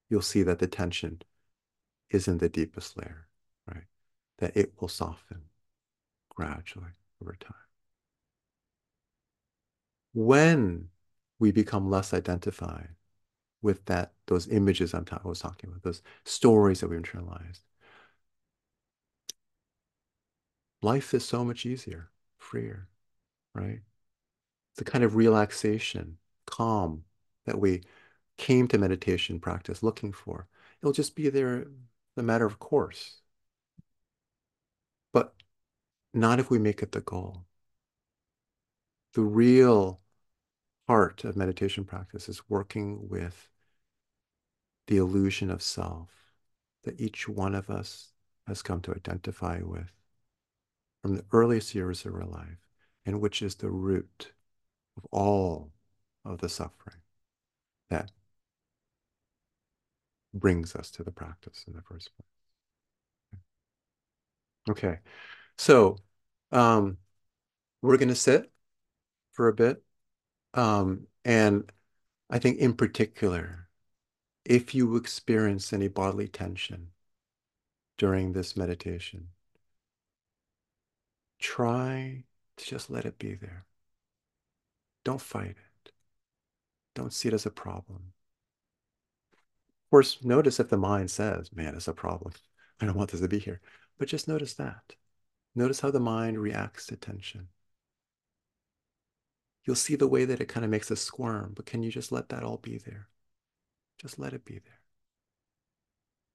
[0.09, 1.21] you'll see that the tension
[2.09, 3.27] is in the deepest layer,
[3.67, 3.85] right?
[4.39, 5.43] That it will soften
[6.29, 7.66] gradually over time.
[10.17, 10.89] When
[11.37, 12.89] we become less identified
[13.61, 17.59] with that, those images I'm I was talking about, those stories that we internalized,
[20.81, 22.87] life is so much easier, freer,
[23.53, 23.81] right?
[24.77, 27.03] The kind of relaxation, calm
[27.45, 27.83] that we
[28.37, 30.47] came to meditation practice looking for.
[30.81, 31.67] It'll just be there
[32.17, 33.21] a matter of course.
[35.11, 35.35] But
[36.13, 37.45] not if we make it the goal.
[39.13, 40.01] The real
[40.87, 43.49] heart of meditation practice is working with
[44.87, 46.09] the illusion of self
[46.83, 48.13] that each one of us
[48.47, 49.91] has come to identify with
[51.01, 52.57] from the earliest years of our life,
[53.05, 54.31] and which is the root
[54.95, 55.71] of all
[56.25, 57.01] of the suffering
[57.89, 58.11] that
[60.33, 63.41] brings us to the practice in the first place.
[64.69, 64.99] Okay,
[65.57, 65.97] so
[66.51, 66.97] um,
[67.81, 68.51] we're going to sit
[69.31, 69.81] for a bit.
[70.53, 71.71] Um, and
[72.29, 73.69] I think in particular,
[74.45, 76.89] if you experience any bodily tension
[77.97, 79.29] during this meditation,
[81.39, 82.23] try
[82.57, 83.65] to just let it be there.
[85.03, 85.55] Don't fight
[85.85, 85.91] it.
[86.95, 88.13] Don't see it as a problem.
[89.85, 92.33] Of course, notice if the mind says, man, it's a problem.
[92.81, 93.61] I don't want this to be here.
[93.97, 94.95] But just notice that.
[95.55, 97.47] Notice how the mind reacts to tension.
[99.67, 102.11] You'll see the way that it kind of makes us squirm, but can you just
[102.11, 103.07] let that all be there?
[103.99, 104.81] Just let it be there.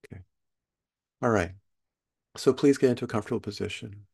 [0.04, 0.22] Okay.
[1.22, 1.52] All right.
[2.36, 4.06] So please get into a comfortable position.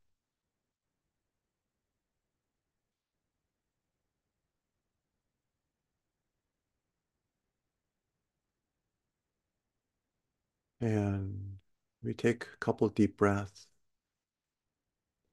[10.80, 11.58] And
[12.02, 13.68] we take a couple deep breaths.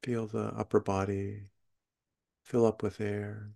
[0.04, 1.50] Feel the upper body
[2.43, 3.52] fill up with air.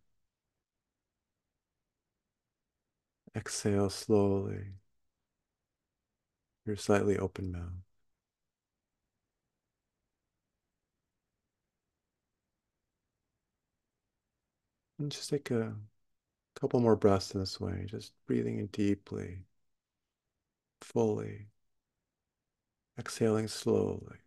[3.35, 4.73] Exhale slowly.
[6.65, 7.83] Your slightly open mouth.
[14.99, 15.75] And just take a
[16.55, 19.45] couple more breaths in this way, just breathing in deeply,
[20.81, 21.47] fully,
[22.99, 24.19] exhaling slowly.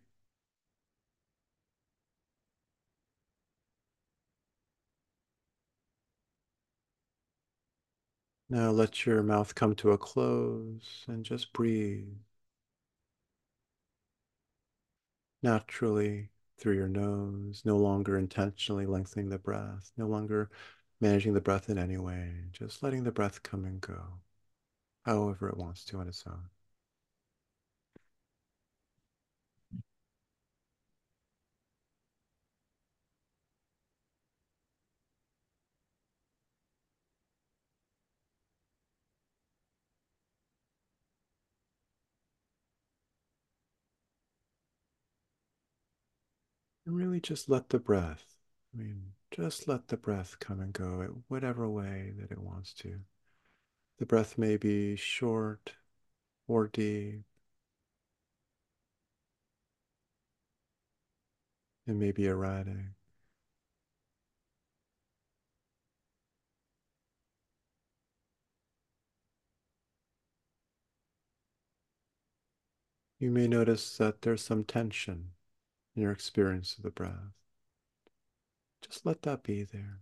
[8.53, 12.07] Now let your mouth come to a close and just breathe
[15.43, 20.49] naturally through your nose, no longer intentionally lengthening the breath, no longer
[21.01, 24.21] managing the breath in any way, just letting the breath come and go
[25.05, 26.49] however it wants to on its own.
[46.93, 48.37] And really just let the breath,
[48.71, 52.71] I mean, just let the breath come and go at whatever way that it wants
[52.75, 52.99] to.
[53.97, 55.73] The breath may be short
[56.47, 57.23] or deep.
[61.87, 62.75] It may be erratic.
[73.17, 75.32] You may notice that there's some tension
[75.95, 77.33] your experience of the breath.
[78.81, 79.99] Just let that be there.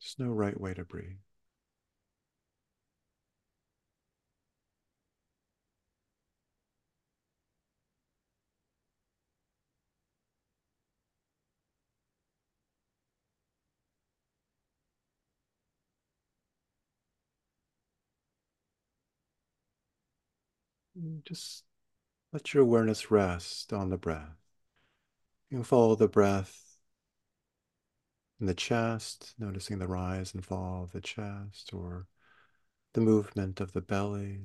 [0.00, 1.16] There's no right way to breathe.
[21.24, 21.64] Just
[22.32, 24.36] let your awareness rest on the breath.
[25.50, 26.78] You can follow the breath
[28.40, 32.06] in the chest, noticing the rise and fall of the chest or
[32.94, 34.40] the movement of the belly.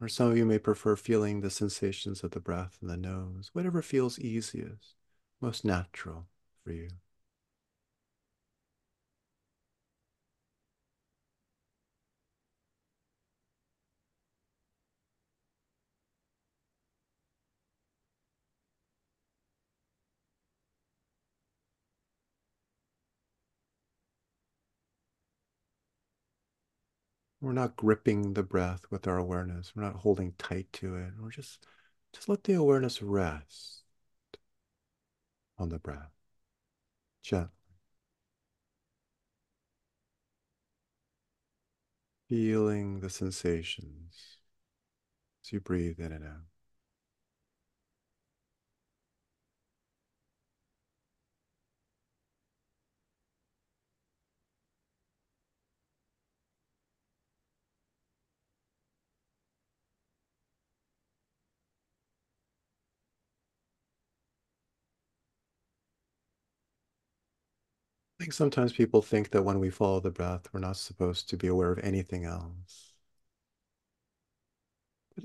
[0.00, 3.50] Or some of you may prefer feeling the sensations of the breath in the nose,
[3.52, 4.94] whatever feels easiest,
[5.40, 6.26] most natural
[6.64, 6.88] for you.
[27.42, 29.74] We're not gripping the breath with our awareness.
[29.74, 31.12] We're not holding tight to it.
[31.20, 31.66] We're just
[32.12, 33.82] just let the awareness rest
[35.58, 36.12] on the breath.
[37.22, 37.50] Gently.
[42.28, 44.38] Feeling the sensations
[45.44, 46.51] as you breathe in and out.
[68.22, 71.36] I think sometimes people think that when we follow the breath, we're not supposed to
[71.36, 72.92] be aware of anything else.
[75.16, 75.24] But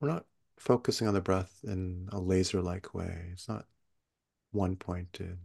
[0.00, 0.24] we're not
[0.58, 3.28] focusing on the breath in a laser like way.
[3.32, 3.66] It's not
[4.50, 5.40] one pointed.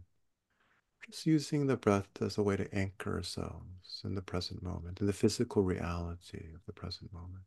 [1.04, 5.06] Just using the breath as a way to anchor ourselves in the present moment, in
[5.06, 7.44] the physical reality of the present moment.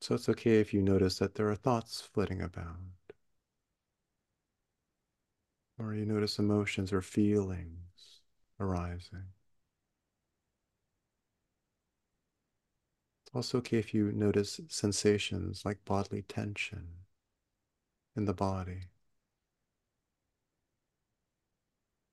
[0.00, 2.76] So it's okay if you notice that there are thoughts flitting about
[5.80, 8.20] or you notice emotions or feelings
[8.60, 9.24] arising.
[13.24, 17.06] It's also okay if you notice sensations like bodily tension
[18.14, 18.88] in the body.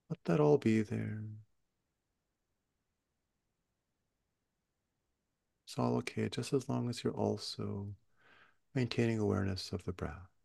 [0.09, 1.21] Let that all be there.
[5.65, 7.93] It's all okay, just as long as you're also
[8.75, 10.36] maintaining awareness of the breath.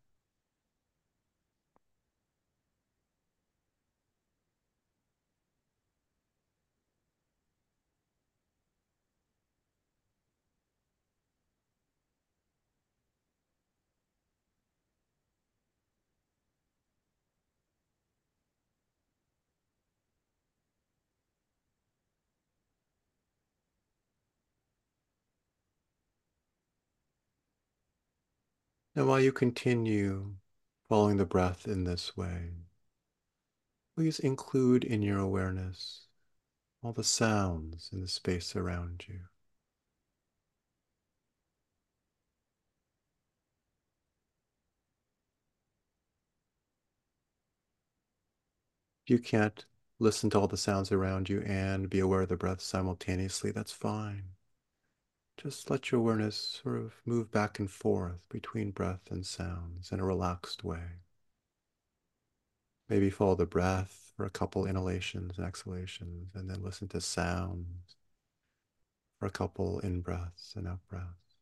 [28.95, 30.35] Now, while you continue
[30.87, 32.51] following the breath in this way,
[33.95, 36.07] please include in your awareness
[36.83, 39.21] all the sounds in the space around you.
[49.07, 49.65] You can't
[49.99, 53.51] listen to all the sounds around you and be aware of the breath simultaneously.
[53.51, 54.35] That's fine.
[55.37, 59.99] Just let your awareness sort of move back and forth between breath and sounds in
[59.99, 61.01] a relaxed way.
[62.89, 67.97] Maybe follow the breath for a couple inhalations and exhalations, and then listen to sounds
[69.19, 71.37] for a couple in breaths and out breaths.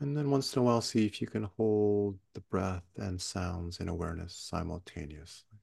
[0.00, 3.80] And then once in a while, see if you can hold the breath and sounds
[3.80, 5.61] in awareness simultaneously.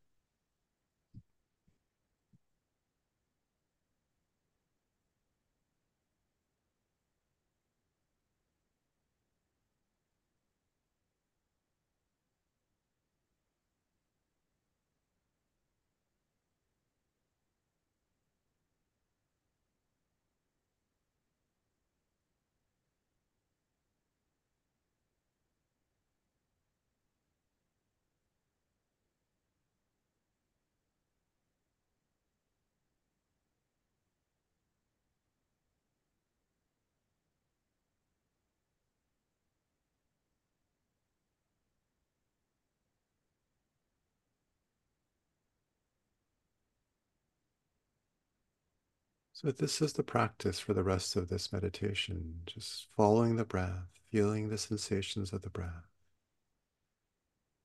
[49.41, 53.87] So, this is the practice for the rest of this meditation, just following the breath,
[54.11, 55.87] feeling the sensations of the breath,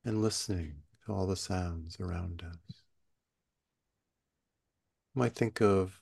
[0.05, 2.83] and listening to all the sounds around us.
[5.17, 6.01] You might think of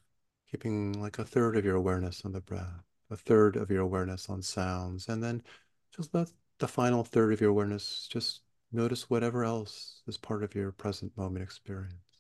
[0.50, 4.28] keeping like a third of your awareness on the breath, a third of your awareness
[4.28, 5.42] on sounds, and then
[5.90, 8.42] just let the final third of your awareness just
[8.72, 12.11] notice whatever else is part of your present moment experience.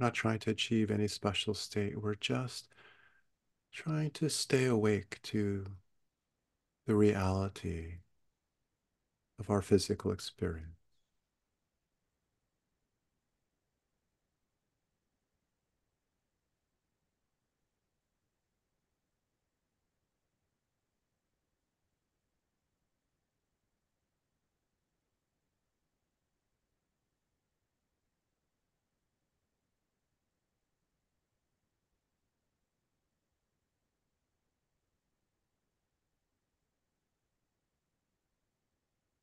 [0.00, 2.00] Not trying to achieve any special state.
[2.00, 2.68] We're just
[3.72, 5.66] trying to stay awake to
[6.86, 7.98] the reality
[9.38, 10.79] of our physical experience.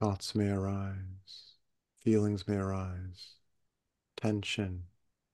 [0.08, 1.58] Thoughts may arise,
[2.00, 3.34] feelings may arise,
[4.16, 4.84] tension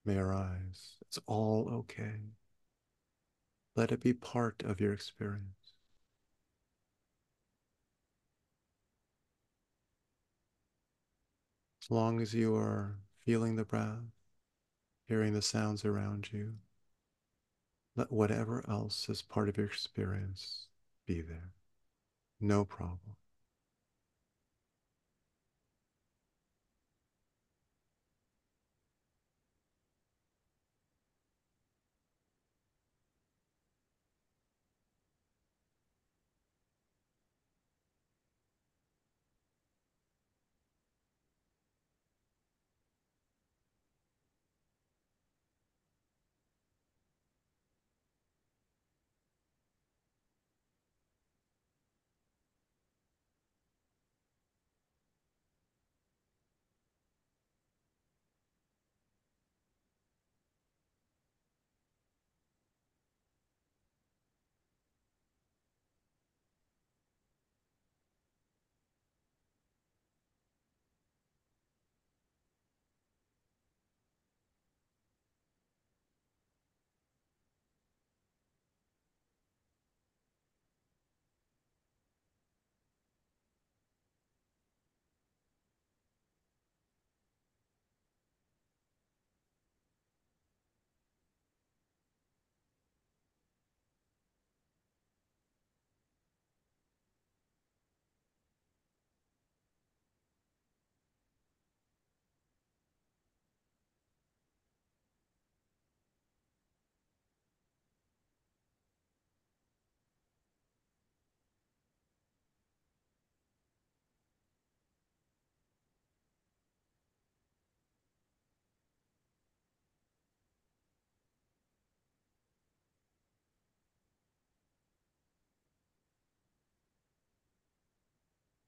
[0.03, 0.95] may arise.
[1.01, 2.31] It's all okay.
[3.75, 5.75] Let it be part of your experience.
[11.83, 14.09] As long as you are feeling the breath,
[15.07, 16.55] hearing the sounds around you,
[17.95, 20.65] let whatever else is part of your experience
[21.05, 21.51] be there.
[22.41, 23.17] No problem.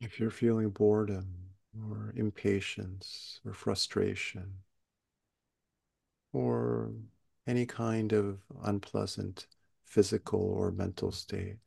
[0.06, 4.60] If you're feeling boredom or impatience or frustration
[6.32, 6.94] or
[7.48, 9.48] any kind of unpleasant
[9.84, 11.58] physical or mental state,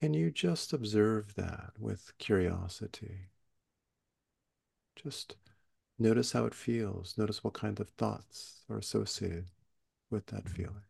[0.00, 3.30] can you just observe that with curiosity?
[4.94, 5.34] Just
[5.98, 7.18] notice how it feels.
[7.18, 9.46] Notice what kind of thoughts are associated
[10.10, 10.87] with that feeling.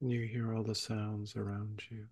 [0.00, 2.08] And you hear all the sounds around you.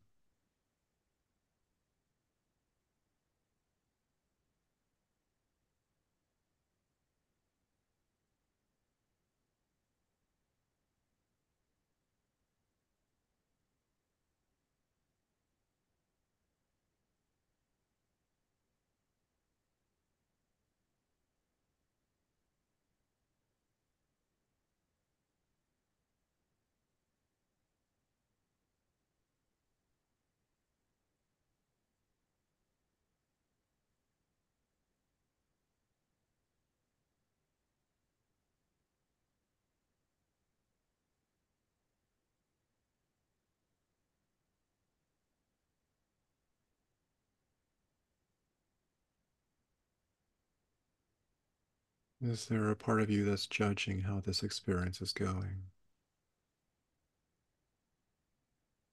[52.21, 55.71] Is there a part of you that's judging how this experience is going?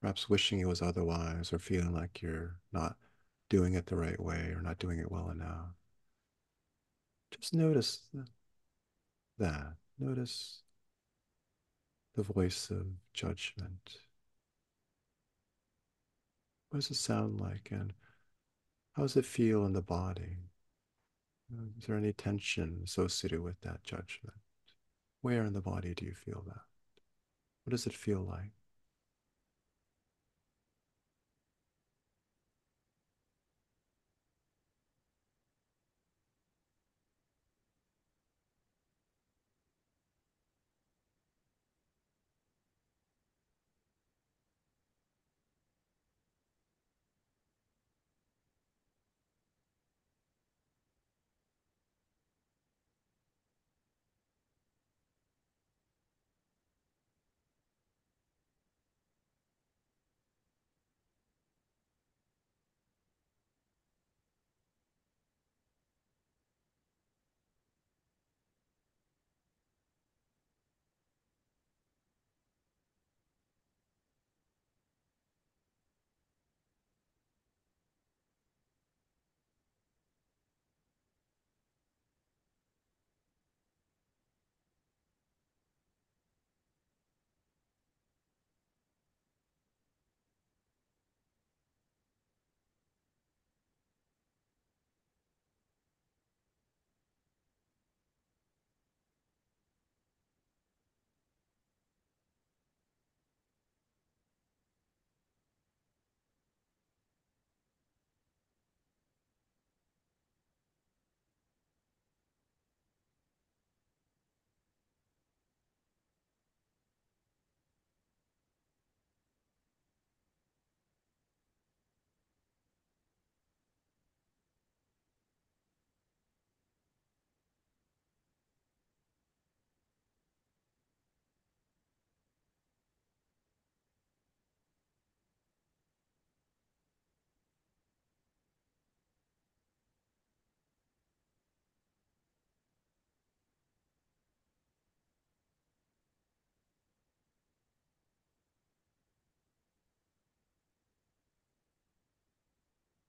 [0.00, 2.96] Perhaps wishing it was otherwise or feeling like you're not
[3.48, 5.74] doing it the right way or not doing it well enough.
[7.32, 8.00] Just notice
[9.38, 9.74] that.
[9.98, 10.60] Notice
[12.14, 13.98] the voice of judgment.
[16.70, 17.92] What does it sound like and
[18.92, 20.36] how does it feel in the body?
[21.52, 24.38] Mm, is there any tension associated with that judgment?
[25.22, 26.62] Where in the body do you feel that?
[27.64, 28.52] What does it feel like?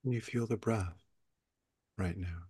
[0.08, 1.04] And you feel the breath
[1.98, 2.46] right now.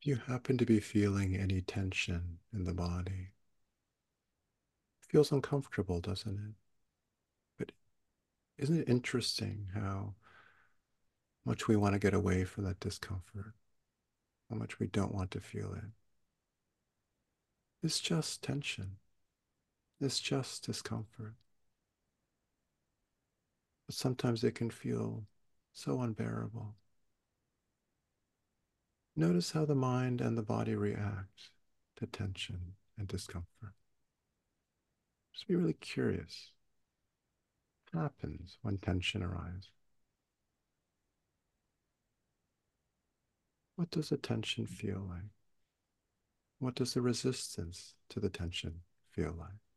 [0.00, 3.32] If you happen to be feeling any tension in the body,
[5.02, 6.54] it feels uncomfortable, doesn't it?
[7.58, 7.72] But
[8.58, 10.14] isn't it interesting how
[11.44, 13.54] much we want to get away from that discomfort,
[14.50, 15.84] how much we don't want to feel it?
[17.82, 18.98] It's just tension.
[20.00, 21.34] It's just discomfort.
[23.86, 25.26] But sometimes it can feel
[25.72, 26.76] so unbearable.
[29.18, 31.50] Notice how the mind and the body react
[31.96, 33.74] to tension and discomfort.
[35.32, 36.52] Just be really curious.
[37.90, 39.70] What happens when tension arises?
[43.74, 45.32] What does the tension feel like?
[46.60, 49.67] What does the resistance to the tension feel like?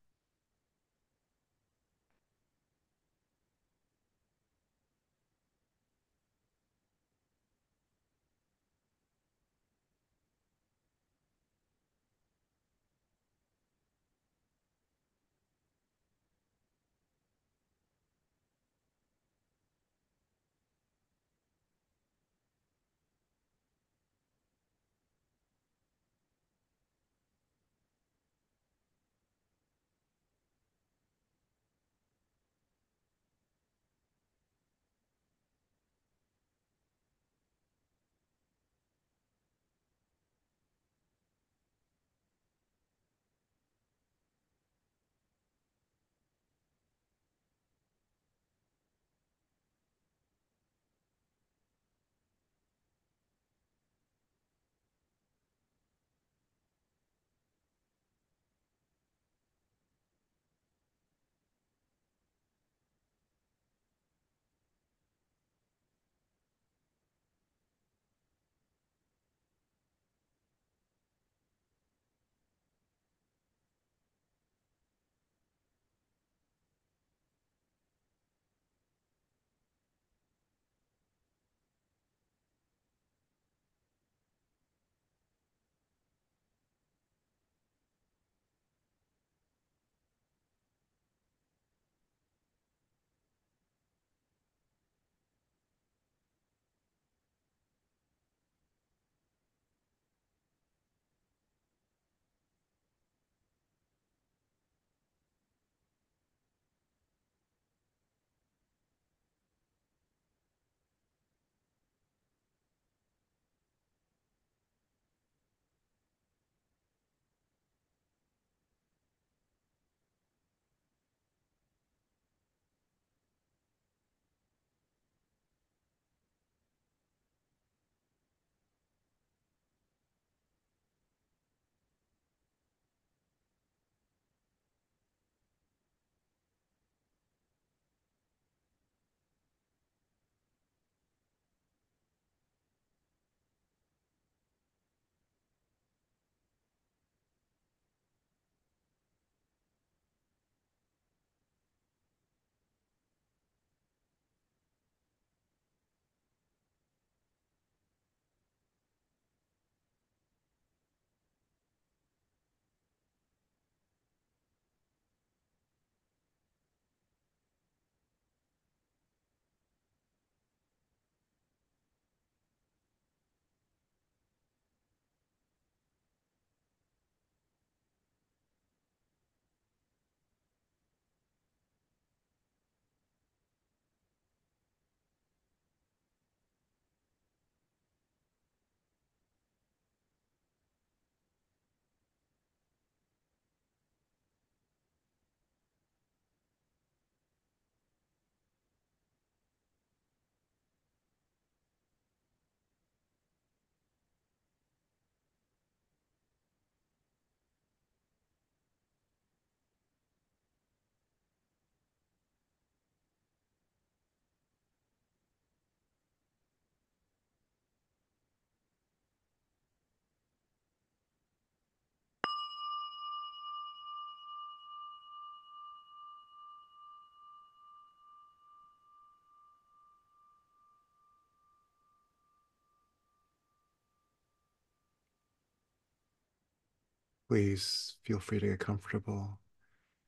[237.31, 239.39] Please feel free to get comfortable,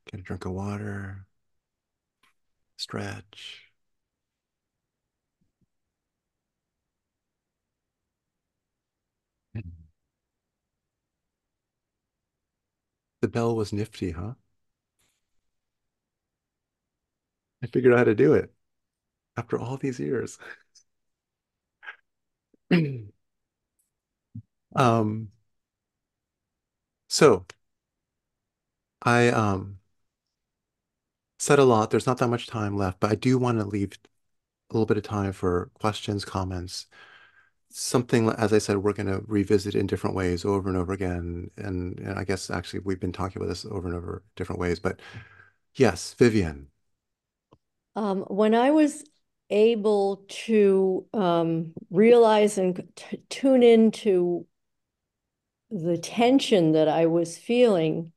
[0.06, 1.28] get a drink of water,
[2.78, 3.72] stretch.
[13.22, 14.36] The bell was nifty, huh?
[17.64, 18.54] I figured out how to do it
[19.38, 20.40] after all these years.
[24.76, 25.30] um,
[27.14, 27.46] so
[29.04, 29.80] I um
[31.40, 31.92] said a lot.
[31.92, 33.92] There's not that much time left, but I do want to leave
[34.70, 36.88] a little bit of time for questions, comments,
[37.70, 41.52] something, as I said, we're going to revisit in different ways over and over again.
[41.58, 44.80] And, and I guess actually we've been talking about this over and over different ways.
[44.80, 45.00] But
[45.76, 46.68] yes, Vivian.
[47.96, 49.04] Um, when I was
[49.50, 52.88] able to um, realize and
[53.30, 54.48] tune into
[55.74, 58.12] the tension that I was feeling,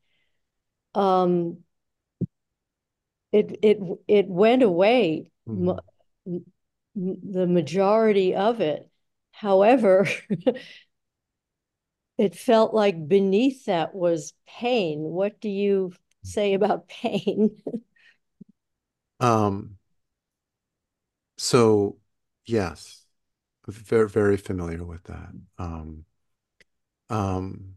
[0.94, 1.58] um,
[3.32, 5.30] it it it went away.
[5.48, 5.78] Mm.
[6.96, 8.90] The majority of it,
[9.36, 10.08] However,
[12.18, 15.00] it felt like beneath that was pain.
[15.00, 15.92] What do you
[16.22, 17.60] say about pain?
[19.20, 19.76] um,
[21.36, 21.98] so
[22.46, 23.04] yes,
[23.68, 25.28] very, very familiar with that.
[25.58, 26.06] Um,
[27.10, 27.76] um,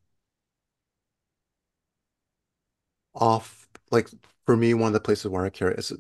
[3.16, 4.08] off, like
[4.46, 5.92] for me, one of the places where I carry is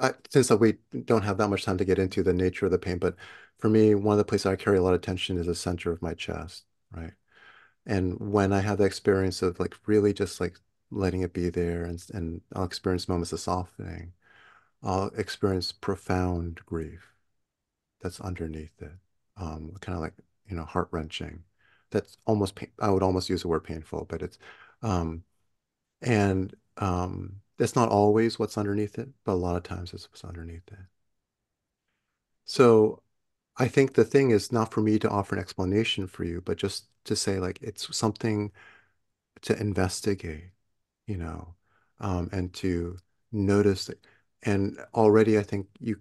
[0.00, 0.74] I, since we
[1.04, 3.16] don't have that much time to get into the nature of the pain, but
[3.58, 5.90] for me, one of the places I carry a lot of tension is the center
[5.92, 7.12] of my chest, right?
[7.86, 10.58] And when I have the experience of like really just like
[10.90, 14.14] letting it be there and, and I'll experience moments of softening,
[14.82, 17.14] I'll experience profound grief
[18.02, 18.92] that's underneath it.
[19.36, 20.14] Um, kind of like,
[20.48, 21.44] you know, heart wrenching.
[21.92, 24.38] That's almost, I would almost use the word painful, but it's,
[24.82, 25.24] um,
[26.02, 30.24] and um, that's not always what's underneath it, but a lot of times it's what's
[30.24, 30.78] underneath it.
[32.44, 33.02] So
[33.58, 36.58] I think the thing is not for me to offer an explanation for you, but
[36.58, 38.52] just to say like it's something
[39.42, 40.52] to investigate,
[41.08, 41.56] you know,
[42.00, 42.98] um, and to
[43.32, 44.06] notice it.
[44.44, 46.00] And already I think you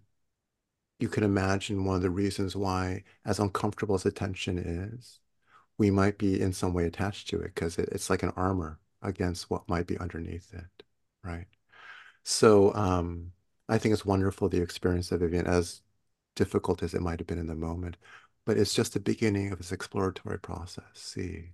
[0.99, 5.19] you can imagine one of the reasons why, as uncomfortable as attention is,
[5.81, 8.79] we might be in some way attached to it because it, it's like an armor
[9.01, 10.83] against what might be underneath it,
[11.23, 11.47] right?
[12.23, 13.31] So um,
[13.67, 15.81] I think it's wonderful the experience of Vivian, as
[16.35, 17.97] difficult as it might have been in the moment,
[18.45, 20.83] but it's just the beginning of this exploratory process.
[20.93, 21.53] See.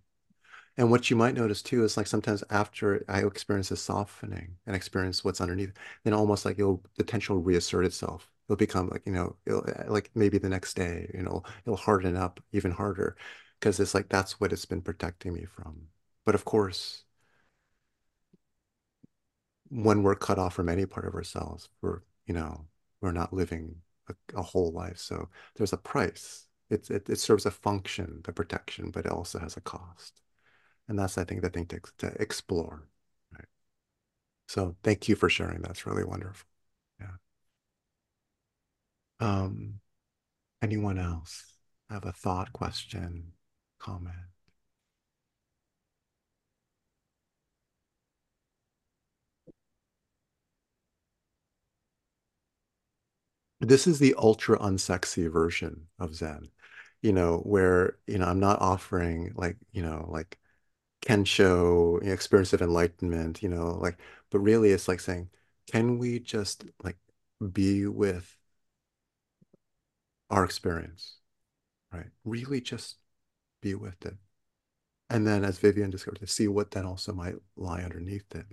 [0.76, 4.76] And what you might notice too is like sometimes after I experience a softening and
[4.76, 5.72] experience what's underneath,
[6.04, 8.30] then almost like it'll the tension will reassert itself.
[8.48, 9.38] It'll become like, you know,
[9.88, 13.16] like maybe the next day, you know, it'll harden up even harder
[13.60, 15.88] because it's like that's what it's been protecting me from.
[16.26, 17.04] But of course,
[19.70, 22.66] when we're cut off from any part of ourselves, we're, you know,
[23.02, 23.76] we're not living
[24.10, 24.98] a, a whole life.
[24.98, 26.48] So there's a price.
[26.70, 30.22] It, it, it serves a function, the protection, but it also has a cost.
[30.88, 32.88] And that's, I think, the thing to, to explore.
[33.34, 33.46] Right.
[34.48, 35.62] So thank you for sharing.
[35.62, 36.48] That's really wonderful.
[37.00, 37.18] Yeah.
[39.20, 39.80] Um,
[40.62, 41.44] anyone else
[41.90, 43.34] have a thought, question,
[43.80, 44.16] comment?
[53.60, 56.50] this is the ultra unsexy version of Zen,
[57.02, 60.38] you know, where, you know, I'm not offering like, you know, like
[61.04, 64.00] Kensho, you know, experience of enlightenment, you know, like,
[64.32, 65.30] but really it's like saying,
[65.72, 66.98] can we just like
[67.54, 68.38] be with
[70.30, 71.18] our experience,
[71.94, 72.08] right?
[72.26, 72.98] Really just
[73.62, 74.16] be with it.
[75.10, 78.46] And then as Vivian discovered, to see what then also might lie underneath it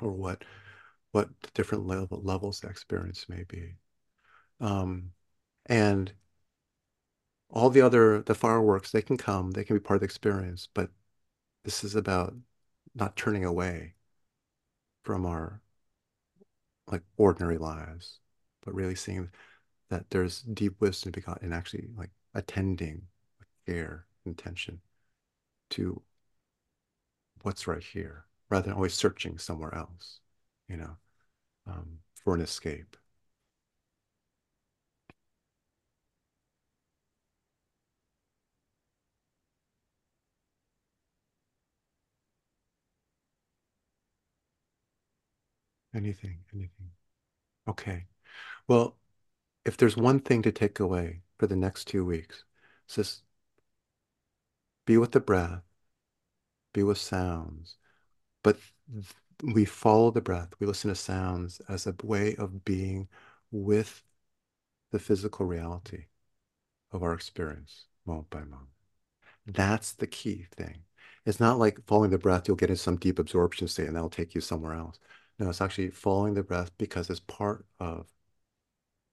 [0.00, 0.44] or what
[1.12, 3.74] what different level, levels the experience may be.
[4.60, 5.12] Um,
[5.66, 6.12] and
[7.50, 10.68] all the other, the fireworks, they can come, they can be part of the experience,
[10.74, 10.90] but
[11.64, 12.34] this is about
[12.94, 13.94] not turning away
[15.02, 15.62] from our
[16.86, 18.20] like ordinary lives,
[18.64, 19.30] but really seeing
[19.90, 23.02] that there's deep wisdom to be got in actually like attending
[23.38, 24.80] with care, intention
[25.70, 26.02] to
[27.42, 30.20] what's right here, rather than always searching somewhere else,
[30.68, 30.96] you know,
[31.66, 32.96] um, for an escape.
[45.94, 46.90] Anything, anything.
[47.68, 48.06] Okay.
[48.68, 48.98] Well,
[49.66, 52.44] if there's one thing to take away for the next two weeks,
[52.86, 53.22] it's just
[54.88, 55.60] be with the breath,
[56.72, 57.76] be with sounds,
[58.42, 58.56] but
[59.42, 60.48] we follow the breath.
[60.58, 63.06] We listen to sounds as a way of being
[63.50, 64.02] with
[64.90, 66.06] the physical reality
[66.90, 68.70] of our experience moment by moment.
[69.44, 70.84] That's the key thing.
[71.26, 74.08] It's not like following the breath, you'll get into some deep absorption state and that'll
[74.08, 74.98] take you somewhere else.
[75.38, 78.06] No, it's actually following the breath because it's part of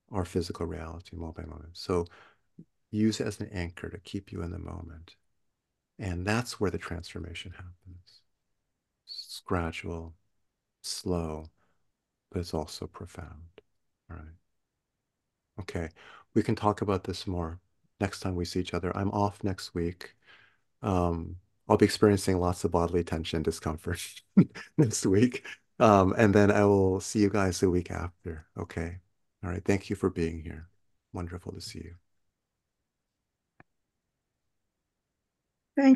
[0.10, 1.72] our physical reality moment by moment.
[1.74, 2.06] So
[2.92, 5.18] use it as an anchor to keep you in the moment.
[6.00, 8.22] And that's where the transformation happens.
[9.06, 10.16] It's gradual,
[10.84, 11.50] slow,
[12.32, 13.62] but it's also profound.
[14.10, 14.26] All right.
[15.60, 15.90] Okay.
[16.34, 17.60] We can talk about this more
[18.00, 18.96] next time we see each other.
[18.96, 20.16] I'm off next week.
[20.84, 21.38] Um,
[21.70, 24.02] I'll be experiencing lots of bodily tension, discomfort
[24.78, 25.46] next week.
[25.80, 28.48] Um, and then I will see you guys the week after.
[28.58, 29.00] Okay.
[29.44, 29.64] All right.
[29.66, 30.70] Thank you for being here.
[31.14, 31.96] Wonderful to see you.